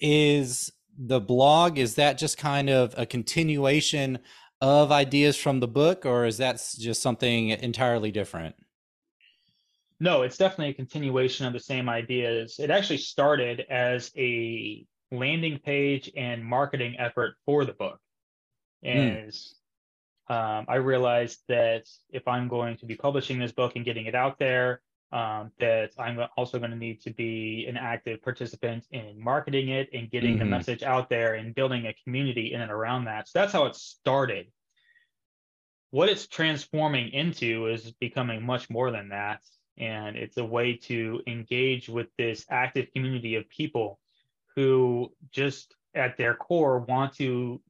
[0.00, 4.18] is the blog is that just kind of a continuation
[4.60, 8.56] of ideas from the book or is that just something entirely different?
[10.00, 12.58] No, it's definitely a continuation of the same ideas.
[12.58, 17.98] It actually started as a landing page and marketing effort for the book.
[18.82, 20.34] And mm.
[20.34, 24.14] um, I realized that if I'm going to be publishing this book and getting it
[24.14, 29.18] out there, um, that I'm also going to need to be an active participant in
[29.18, 30.40] marketing it and getting mm-hmm.
[30.40, 33.26] the message out there and building a community in and around that.
[33.26, 34.46] So that's how it started.
[35.90, 39.40] What it's transforming into is becoming much more than that
[39.78, 43.98] and it's a way to engage with this active community of people
[44.56, 47.60] who just at their core want to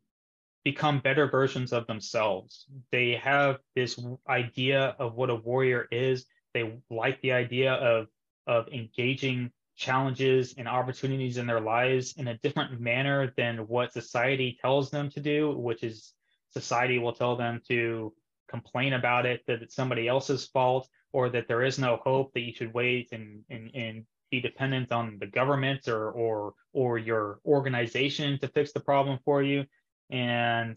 [0.65, 2.67] become better versions of themselves.
[2.93, 3.99] They have this
[4.29, 6.27] idea of what a warrior is.
[6.55, 8.09] They like the idea of
[8.47, 14.59] of engaging challenges and opportunities in their lives in a different manner than what society
[14.61, 16.15] tells them to do, which is
[16.51, 18.13] society will tell them to
[18.49, 22.41] complain about it, that it's somebody else's fault, or that there is no hope that
[22.41, 27.41] you should wait and and, and be dependent on the government or or or your
[27.45, 29.65] organization to fix the problem for you.
[30.11, 30.77] And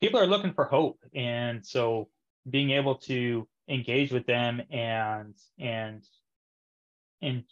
[0.00, 0.98] people are looking for hope.
[1.14, 2.08] And so
[2.48, 6.02] being able to engage with them and and
[7.22, 7.44] and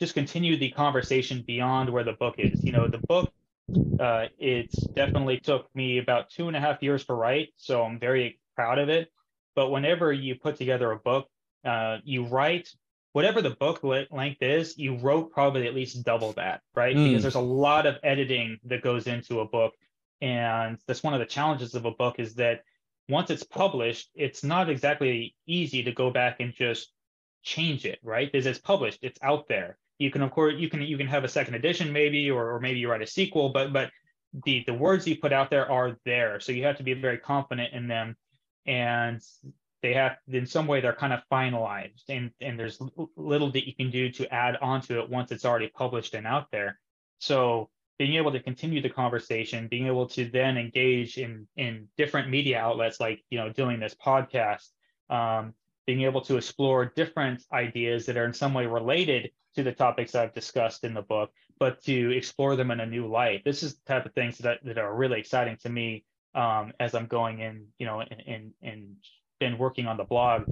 [0.00, 2.64] just continue the conversation beyond where the book is.
[2.64, 3.32] You know the book
[3.98, 8.00] uh, it's definitely took me about two and a half years to write so i'm
[8.00, 9.10] very proud of it.
[9.54, 11.28] But whenever you put together a book
[11.64, 12.68] uh, you write
[13.12, 16.96] whatever the book length is, you wrote probably at least double that, right?
[16.96, 17.08] Mm.
[17.08, 19.72] Because there's a lot of editing that goes into a book.
[20.20, 22.62] And that's one of the challenges of a book is that
[23.08, 26.90] once it's published, it's not exactly easy to go back and just
[27.44, 28.30] change it, right?
[28.30, 29.78] Because it's published, it's out there.
[29.98, 32.60] You can, of course, you can you can have a second edition maybe, or, or
[32.60, 33.90] maybe you write a sequel, but but
[34.44, 37.18] the the words you put out there are there, so you have to be very
[37.18, 38.16] confident in them.
[38.66, 39.20] And
[39.84, 42.80] they have in some way they're kind of finalized and and there's
[43.16, 46.50] little that you can do to add onto it once it's already published and out
[46.50, 46.80] there
[47.18, 47.68] so
[47.98, 52.58] being able to continue the conversation being able to then engage in in different media
[52.58, 54.70] outlets like you know doing this podcast
[55.10, 55.52] um,
[55.86, 60.14] being able to explore different ideas that are in some way related to the topics
[60.14, 63.42] I've discussed in the book, but to explore them in a new light.
[63.44, 66.04] This is the type of things that, that are really exciting to me
[66.34, 68.96] um, as I'm going in, you know, in, in, in
[69.44, 70.44] been working on the blog.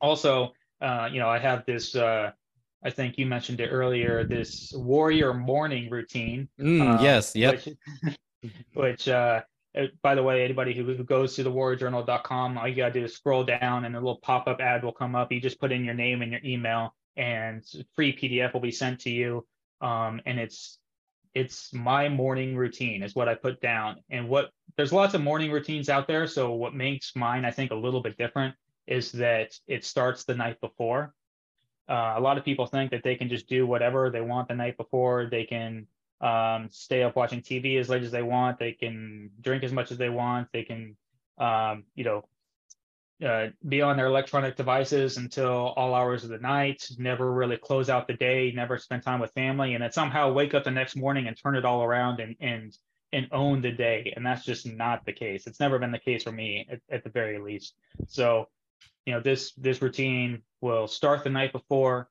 [0.00, 1.94] Also, uh, you know, I have this.
[1.94, 2.32] Uh,
[2.84, 4.24] I think you mentioned it earlier.
[4.24, 6.48] This warrior morning routine.
[6.60, 7.36] Mm, um, yes.
[7.36, 7.64] Yep.
[7.64, 8.16] Which,
[8.74, 9.42] which uh,
[9.78, 13.04] uh, by the way, anybody who, who goes to the warriorjournal.com, all you gotta do
[13.04, 15.30] is scroll down, and a little pop-up ad will come up.
[15.30, 17.62] You just put in your name and your email, and
[17.94, 19.46] free PDF will be sent to you.
[19.80, 20.78] Um, and it's
[21.34, 23.96] it's my morning routine is what I put down.
[24.10, 26.26] And what there's lots of morning routines out there.
[26.26, 28.54] So what makes mine, I think, a little bit different
[28.86, 31.14] is that it starts the night before.
[31.88, 34.54] Uh, a lot of people think that they can just do whatever they want the
[34.54, 35.26] night before.
[35.30, 35.86] They can
[36.20, 38.58] um, stay up watching TV as late as they want.
[38.58, 40.48] They can drink as much as they want.
[40.52, 40.96] They can,
[41.38, 42.24] um, you know,
[43.22, 47.88] uh, be on their electronic devices until all hours of the night, never really close
[47.88, 50.96] out the day, never spend time with family, and then somehow wake up the next
[50.96, 52.76] morning and turn it all around and and
[53.12, 54.12] and own the day.
[54.16, 55.46] And that's just not the case.
[55.46, 57.74] It's never been the case for me at, at the very least.
[58.08, 58.48] So,
[59.06, 62.08] you know, this this routine will start the night before,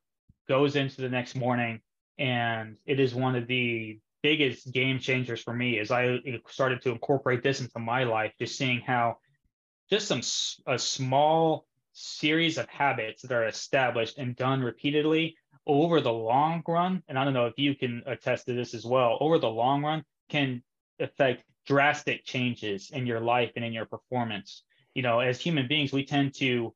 [0.48, 1.82] goes into the next morning,
[2.20, 6.92] and it is one of the biggest game changers for me as I started to
[6.92, 9.18] incorporate this into my life, just seeing how
[9.92, 10.22] just some
[10.68, 15.36] a small series of habits that are established and done repeatedly
[15.68, 18.86] over the long run, and I don't know if you can attest to this as
[18.86, 20.64] well, over the long run can
[21.00, 24.64] affect drastic changes in your life and in your performance.
[24.96, 26.74] You know, as human beings, we tend to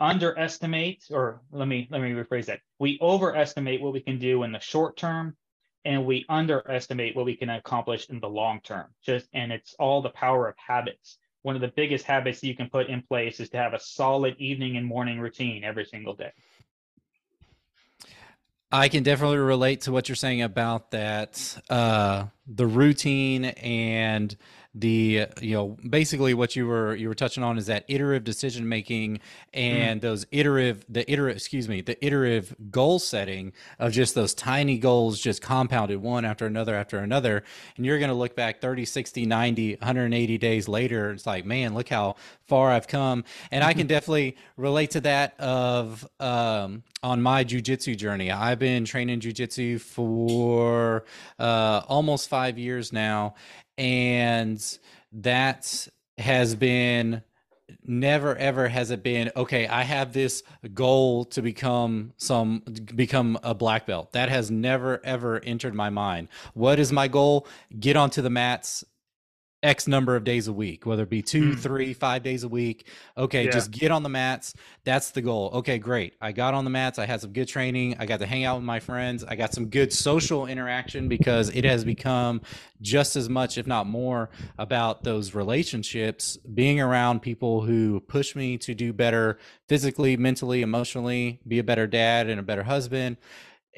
[0.00, 2.60] underestimate, or let me let me rephrase that.
[2.78, 5.36] We overestimate what we can do in the short term,
[5.84, 8.86] and we underestimate what we can accomplish in the long term.
[9.04, 11.18] Just and it's all the power of habits.
[11.48, 14.36] One of the biggest habits you can put in place is to have a solid
[14.36, 16.30] evening and morning routine every single day.
[18.70, 24.36] I can definitely relate to what you're saying about that, uh, the routine and
[24.74, 28.68] the you know basically what you were you were touching on is that iterative decision
[28.68, 29.18] making
[29.54, 30.02] and mm.
[30.02, 35.18] those iterative the iterative excuse me the iterative goal setting of just those tiny goals
[35.18, 37.42] just compounded one after another after another
[37.76, 41.74] and you're going to look back 30 60 90 180 days later it's like man
[41.74, 42.14] look how
[42.48, 47.96] far I've come and I can definitely relate to that of um, on my jujitsu
[47.96, 48.30] journey.
[48.30, 51.04] I've been training jujitsu for
[51.38, 53.34] uh, almost five years now,
[53.78, 54.78] and
[55.12, 57.22] that has been
[57.84, 60.42] never ever has it been okay i have this
[60.74, 62.62] goal to become some
[62.94, 64.12] become a black belt.
[64.12, 66.28] That has never ever entered my mind.
[66.54, 67.46] What is my goal?
[67.78, 68.84] Get onto the mats
[69.62, 71.58] X number of days a week, whether it be two, mm.
[71.58, 72.86] three, five days a week.
[73.16, 73.50] Okay, yeah.
[73.50, 74.54] just get on the mats.
[74.84, 75.50] That's the goal.
[75.54, 76.14] Okay, great.
[76.20, 76.98] I got on the mats.
[76.98, 77.96] I had some good training.
[77.98, 79.24] I got to hang out with my friends.
[79.24, 82.40] I got some good social interaction because it has become
[82.80, 88.58] just as much, if not more, about those relationships, being around people who push me
[88.58, 93.16] to do better physically, mentally, emotionally, be a better dad and a better husband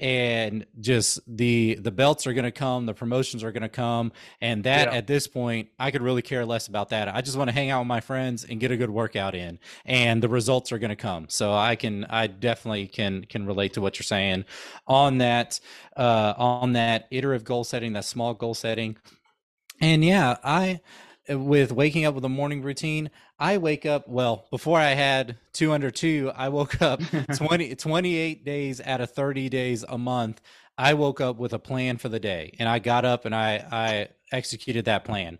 [0.01, 4.11] and just the the belts are going to come the promotions are going to come
[4.41, 4.99] and that yeah.
[4.99, 7.09] at this point i could really care less about that.
[7.09, 9.59] I just want to hang out with my friends and get a good workout in
[9.85, 11.27] and the results are going to come.
[11.29, 14.45] So i can i definitely can can relate to what you're saying.
[14.87, 15.61] On that
[15.97, 18.97] uh on that iterative goal setting that small goal setting
[19.81, 20.81] and yeah i
[21.29, 23.11] with waking up with a morning routine
[23.41, 27.01] I wake up, well, before I had two under two, I woke up
[27.35, 30.43] 20, 28 days out of 30 days a month.
[30.77, 33.65] I woke up with a plan for the day and I got up and I,
[33.71, 35.39] I executed that plan.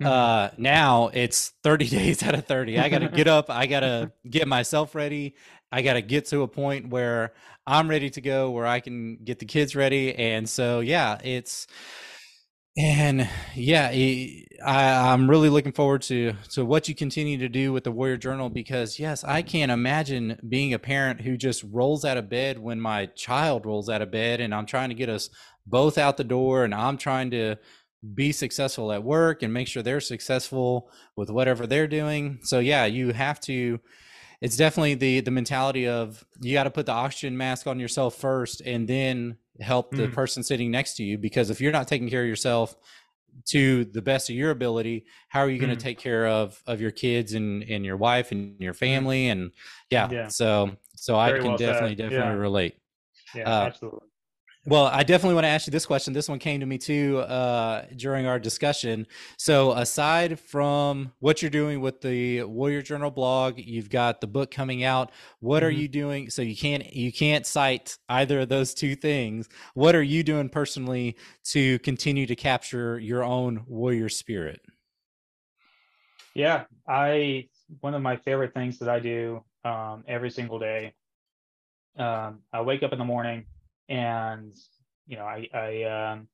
[0.00, 0.06] Mm-hmm.
[0.06, 2.78] Uh, now it's 30 days out of 30.
[2.78, 3.50] I got to get up.
[3.50, 5.34] I got to get myself ready.
[5.72, 7.32] I got to get to a point where
[7.66, 10.14] I'm ready to go, where I can get the kids ready.
[10.14, 11.66] And so, yeah, it's,
[12.76, 13.88] and yeah,
[14.64, 18.16] I, am really looking forward to to what you continue to do with the Warrior
[18.16, 22.58] Journal because yes, I can't imagine being a parent who just rolls out of bed
[22.58, 25.30] when my child rolls out of bed, and I'm trying to get us
[25.66, 27.56] both out the door, and I'm trying to
[28.14, 32.38] be successful at work and make sure they're successful with whatever they're doing.
[32.42, 33.80] So yeah, you have to
[34.40, 38.14] it's definitely the the mentality of you got to put the oxygen mask on yourself
[38.14, 40.12] first and then help the mm.
[40.12, 42.76] person sitting next to you because if you're not taking care of yourself
[43.44, 45.80] to the best of your ability how are you going to mm.
[45.80, 48.78] take care of of your kids and and your wife and your mm.
[48.78, 49.52] family and
[49.90, 50.28] yeah, yeah.
[50.28, 51.98] so so Very i can well definitely said.
[51.98, 52.40] definitely yeah.
[52.40, 52.74] relate
[53.34, 54.09] yeah uh, absolutely
[54.66, 56.12] well, I definitely want to ask you this question.
[56.12, 59.06] This one came to me too uh, during our discussion.
[59.38, 64.50] So, aside from what you're doing with the Warrior Journal blog, you've got the book
[64.50, 65.12] coming out.
[65.38, 65.66] What mm-hmm.
[65.66, 66.28] are you doing?
[66.28, 69.48] So you can't you can't cite either of those two things.
[69.72, 74.60] What are you doing personally to continue to capture your own warrior spirit?
[76.34, 77.48] Yeah, I
[77.80, 80.92] one of my favorite things that I do um, every single day.
[81.96, 83.46] Um, I wake up in the morning
[83.90, 84.54] and
[85.06, 86.28] you know I I um,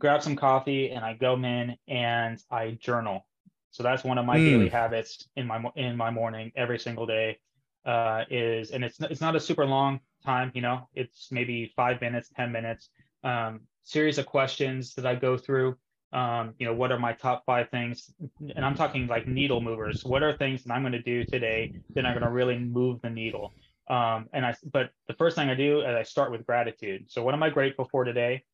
[0.00, 3.26] grab some coffee and I go in and I journal.
[3.70, 4.44] So that's one of my mm.
[4.44, 7.38] daily habits in my in my morning every single day.
[7.86, 12.00] Uh, is and it's it's not a super long time, you know, it's maybe five
[12.00, 12.90] minutes, ten minutes.
[13.24, 15.76] Um, series of questions that I go through.
[16.12, 18.12] Um, you know, what are my top five things?
[18.54, 20.04] And I'm talking like needle movers.
[20.04, 23.00] What are things that I'm going to do today that are going to really move
[23.02, 23.52] the needle?
[23.88, 27.10] Um, and I, but the first thing I do is I start with gratitude.
[27.10, 28.44] So what am I grateful for today?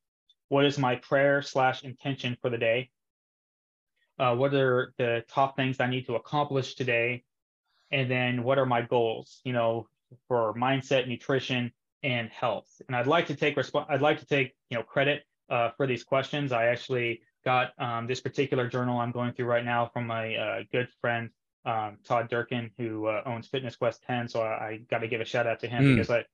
[0.48, 2.90] What is my prayer slash intention for the day?
[4.18, 7.24] Uh, what are the top things I need to accomplish today?
[7.90, 9.40] And then what are my goals?
[9.44, 9.88] You know,
[10.26, 11.72] for mindset, nutrition,
[12.02, 12.68] and health.
[12.86, 15.86] And I'd like to take resp- I'd like to take you know credit uh, for
[15.86, 16.52] these questions.
[16.52, 20.62] I actually got um, this particular journal I'm going through right now from my uh,
[20.72, 21.30] good friend
[21.64, 24.28] um, Todd Durkin, who uh, owns Fitness Quest 10.
[24.28, 25.96] So I, I got to give a shout out to him mm.
[25.96, 26.24] because I,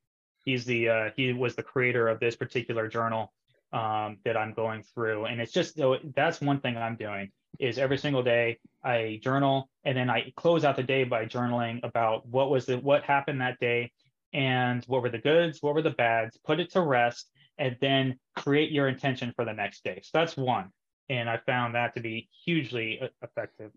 [0.44, 3.32] He's the uh, he was the creator of this particular journal
[3.72, 7.78] um, that I'm going through, and it's just so that's one thing I'm doing is
[7.78, 12.26] every single day I journal, and then I close out the day by journaling about
[12.28, 13.92] what was the what happened that day,
[14.34, 18.18] and what were the goods, what were the bads, put it to rest, and then
[18.36, 20.00] create your intention for the next day.
[20.02, 20.68] So that's one,
[21.08, 23.70] and I found that to be hugely effective.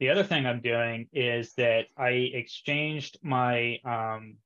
[0.00, 4.36] The other thing I'm doing is that I exchanged my um,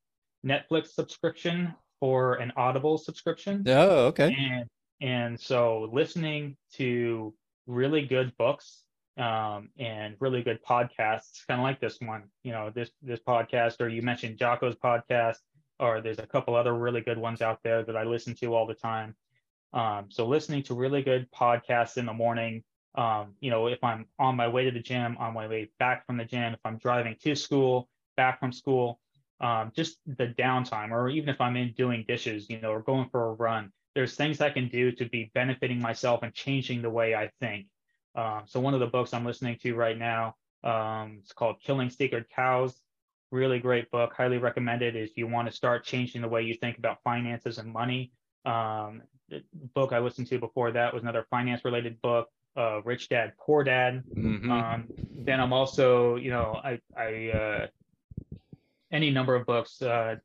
[0.45, 3.63] Netflix subscription for an Audible subscription.
[3.67, 4.35] Oh, okay.
[4.37, 4.69] And
[5.01, 7.33] and so listening to
[7.67, 8.83] really good books
[9.17, 13.79] um, and really good podcasts, kind of like this one, you know, this this podcast,
[13.79, 15.37] or you mentioned Jocko's podcast,
[15.79, 18.65] or there's a couple other really good ones out there that I listen to all
[18.65, 19.15] the time.
[19.73, 22.63] Um, so listening to really good podcasts in the morning,
[22.95, 26.05] um, you know, if I'm on my way to the gym, on my way back
[26.05, 28.99] from the gym, if I'm driving to school, back from school,
[29.41, 33.09] um, just the downtime, or even if I'm in doing dishes, you know, or going
[33.09, 36.89] for a run, there's things I can do to be benefiting myself and changing the
[36.89, 37.67] way I think.
[38.15, 41.89] Um, so one of the books I'm listening to right now, um, it's called Killing
[41.89, 42.75] Sacred Cows.
[43.31, 46.77] Really great book, highly recommended if you want to start changing the way you think
[46.77, 48.11] about finances and money.
[48.45, 53.09] Um, the book I listened to before that was another finance related book, uh, Rich
[53.09, 54.03] Dad Poor Dad.
[54.15, 54.51] Mm-hmm.
[54.51, 54.85] Um,
[55.15, 57.67] then I'm also, you know, I, I uh,
[58.91, 60.15] any number of books uh,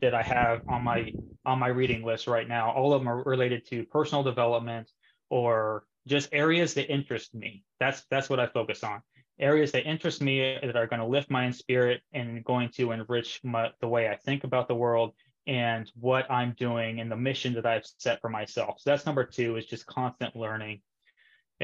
[0.00, 1.12] that I have on my
[1.44, 2.70] on my reading list right now.
[2.72, 4.90] All of them are related to personal development
[5.30, 7.64] or just areas that interest me.
[7.80, 9.02] That's that's what I focus on.
[9.38, 13.40] Areas that interest me that are going to lift my spirit and going to enrich
[13.42, 15.12] my, the way I think about the world
[15.46, 18.76] and what I'm doing and the mission that I've set for myself.
[18.78, 20.80] So that's number two is just constant learning.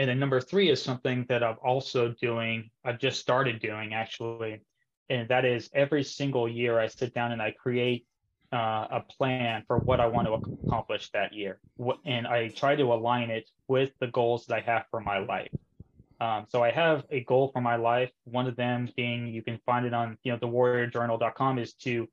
[0.00, 2.70] And then number three is something that I'm also doing.
[2.86, 4.62] I've just started doing actually,
[5.10, 8.06] and that is every single year I sit down and I create
[8.50, 11.60] uh, a plan for what I want to accomplish that year,
[12.06, 15.52] and I try to align it with the goals that I have for my life.
[16.18, 18.10] Um, so I have a goal for my life.
[18.24, 22.08] One of them being, you can find it on you know thewarriorjournal.com, is to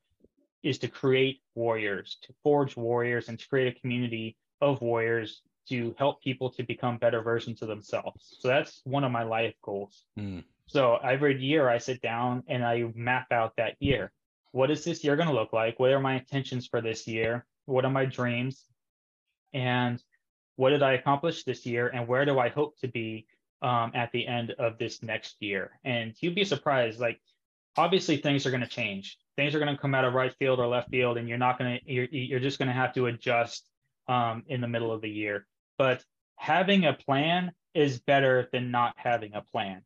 [0.62, 5.96] is to create warriors, to forge warriors, and to create a community of warriors to
[5.98, 8.38] help people to become better versions of themselves.
[8.40, 10.04] So that's one of my life goals.
[10.18, 10.44] Mm.
[10.68, 14.12] So every year I sit down and I map out that year
[14.52, 15.80] what is this year going to look like?
[15.80, 17.46] What are my intentions for this year?
[17.66, 18.66] What are my dreams?
[19.54, 20.02] And
[20.56, 21.88] what did I accomplish this year?
[21.88, 23.28] And where do I hope to be
[23.62, 25.80] um, at the end of this next year?
[25.84, 27.00] And you'd be surprised.
[27.00, 27.22] Like,
[27.78, 29.18] obviously, things are going to change.
[29.36, 31.60] Things are going to come out of right field or left field, and you're not
[31.60, 31.92] going to.
[31.94, 33.70] You're you're just going to have to adjust
[34.08, 35.46] um, in the middle of the year.
[35.78, 36.04] But
[36.36, 39.84] having a plan is better than not having a plan.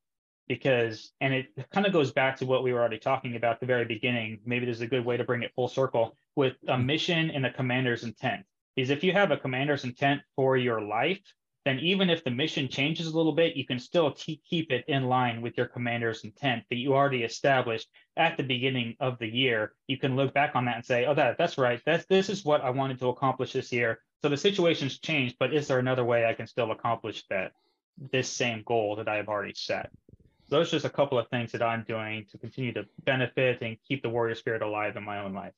[0.47, 3.59] Because and it kind of goes back to what we were already talking about at
[3.61, 4.39] the very beginning.
[4.45, 7.53] Maybe there's a good way to bring it full circle with a mission and a
[7.53, 8.45] commander's intent.
[8.75, 11.21] Is if you have a commander's intent for your life
[11.63, 14.83] then even if the mission changes a little bit you can still t- keep it
[14.87, 17.87] in line with your commander's intent that you already established
[18.17, 19.73] at the beginning of the year.
[19.87, 21.79] You can look back on that and say oh that that's right.
[21.85, 25.53] That's this is what i wanted to accomplish this year so the situation's changed but
[25.53, 27.53] is there another way i can still accomplish that
[28.11, 29.89] this same goal that i have already set
[30.51, 33.77] those are just a couple of things that I'm doing to continue to benefit and
[33.87, 35.53] keep the warrior spirit alive in my own life.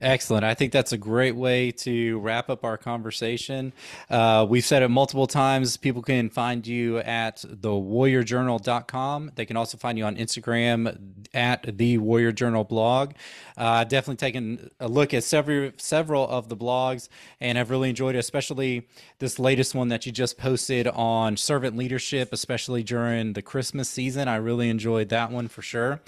[0.00, 0.44] Excellent.
[0.44, 3.72] I think that's a great way to wrap up our conversation.
[4.10, 5.76] Uh, we've said it multiple times.
[5.76, 9.32] People can find you at thewarriorjournal.com.
[9.34, 10.98] They can also find you on Instagram
[11.32, 13.12] at the Warrior Journal blog.
[13.56, 17.08] Uh, definitely taken a look at several several of the blogs,
[17.40, 21.76] and I've really enjoyed it, especially this latest one that you just posted on servant
[21.76, 24.28] leadership, especially during the Christmas season.
[24.28, 26.00] I really enjoyed that one for sure.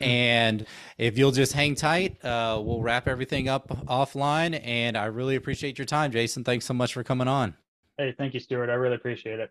[0.00, 0.64] And
[0.98, 4.60] if you'll just hang tight, uh, we'll wrap wrap everything up offline.
[4.62, 6.44] And I really appreciate your time, Jayson.
[6.44, 7.54] Thanks so much for coming on.
[7.96, 8.68] Hey, thank you, Stuart.
[8.68, 9.50] I really appreciate it.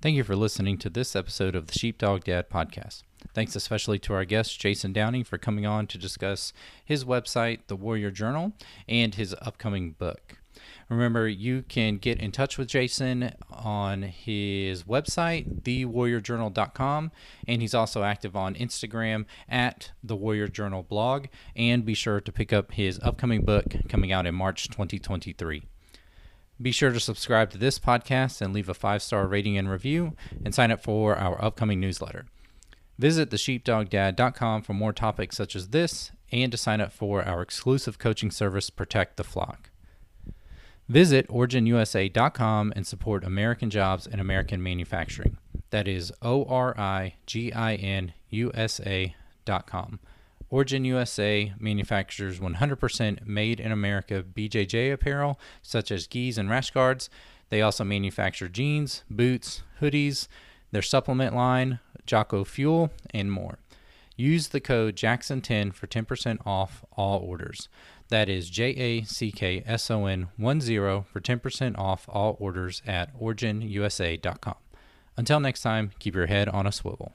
[0.00, 3.02] Thank you for listening to this episode of the Sheepdog Dad podcast.
[3.32, 6.52] Thanks especially to our guest, Jayson Downing, for coming on to discuss
[6.84, 8.52] his website, The Warrior Journal,
[8.86, 10.38] and his upcoming book.
[10.88, 17.12] Remember, you can get in touch with Jayson on his website, thewarriorjournal.com,
[17.48, 21.26] and he's also active on Instagram at the Warrior Journal blog.
[21.56, 25.64] And be sure to pick up his upcoming book coming out in March 2023.
[26.60, 30.16] Be sure to subscribe to this podcast and leave a five star rating and review,
[30.44, 32.26] and sign up for our upcoming newsletter.
[32.98, 37.98] Visit thesheepdogdad.com for more topics such as this and to sign up for our exclusive
[37.98, 39.70] coaching service, Protect the Flock.
[40.88, 45.38] Visit originusa.com and support American jobs and American manufacturing.
[45.70, 49.98] That is O R I G I N U S A.com.
[50.50, 57.08] Origin USA manufactures 100% made in America BJJ apparel, such as gis and rash guards.
[57.48, 60.28] They also manufacture jeans, boots, hoodies,
[60.70, 63.58] their supplement line, Jocko Fuel, and more.
[64.16, 67.68] Use the code Jackson10 for 10% off all orders.
[68.08, 70.60] That is J A C K S O N 10
[71.04, 74.56] for 10% off all orders at originusa.com.
[75.16, 77.12] Until next time, keep your head on a swivel.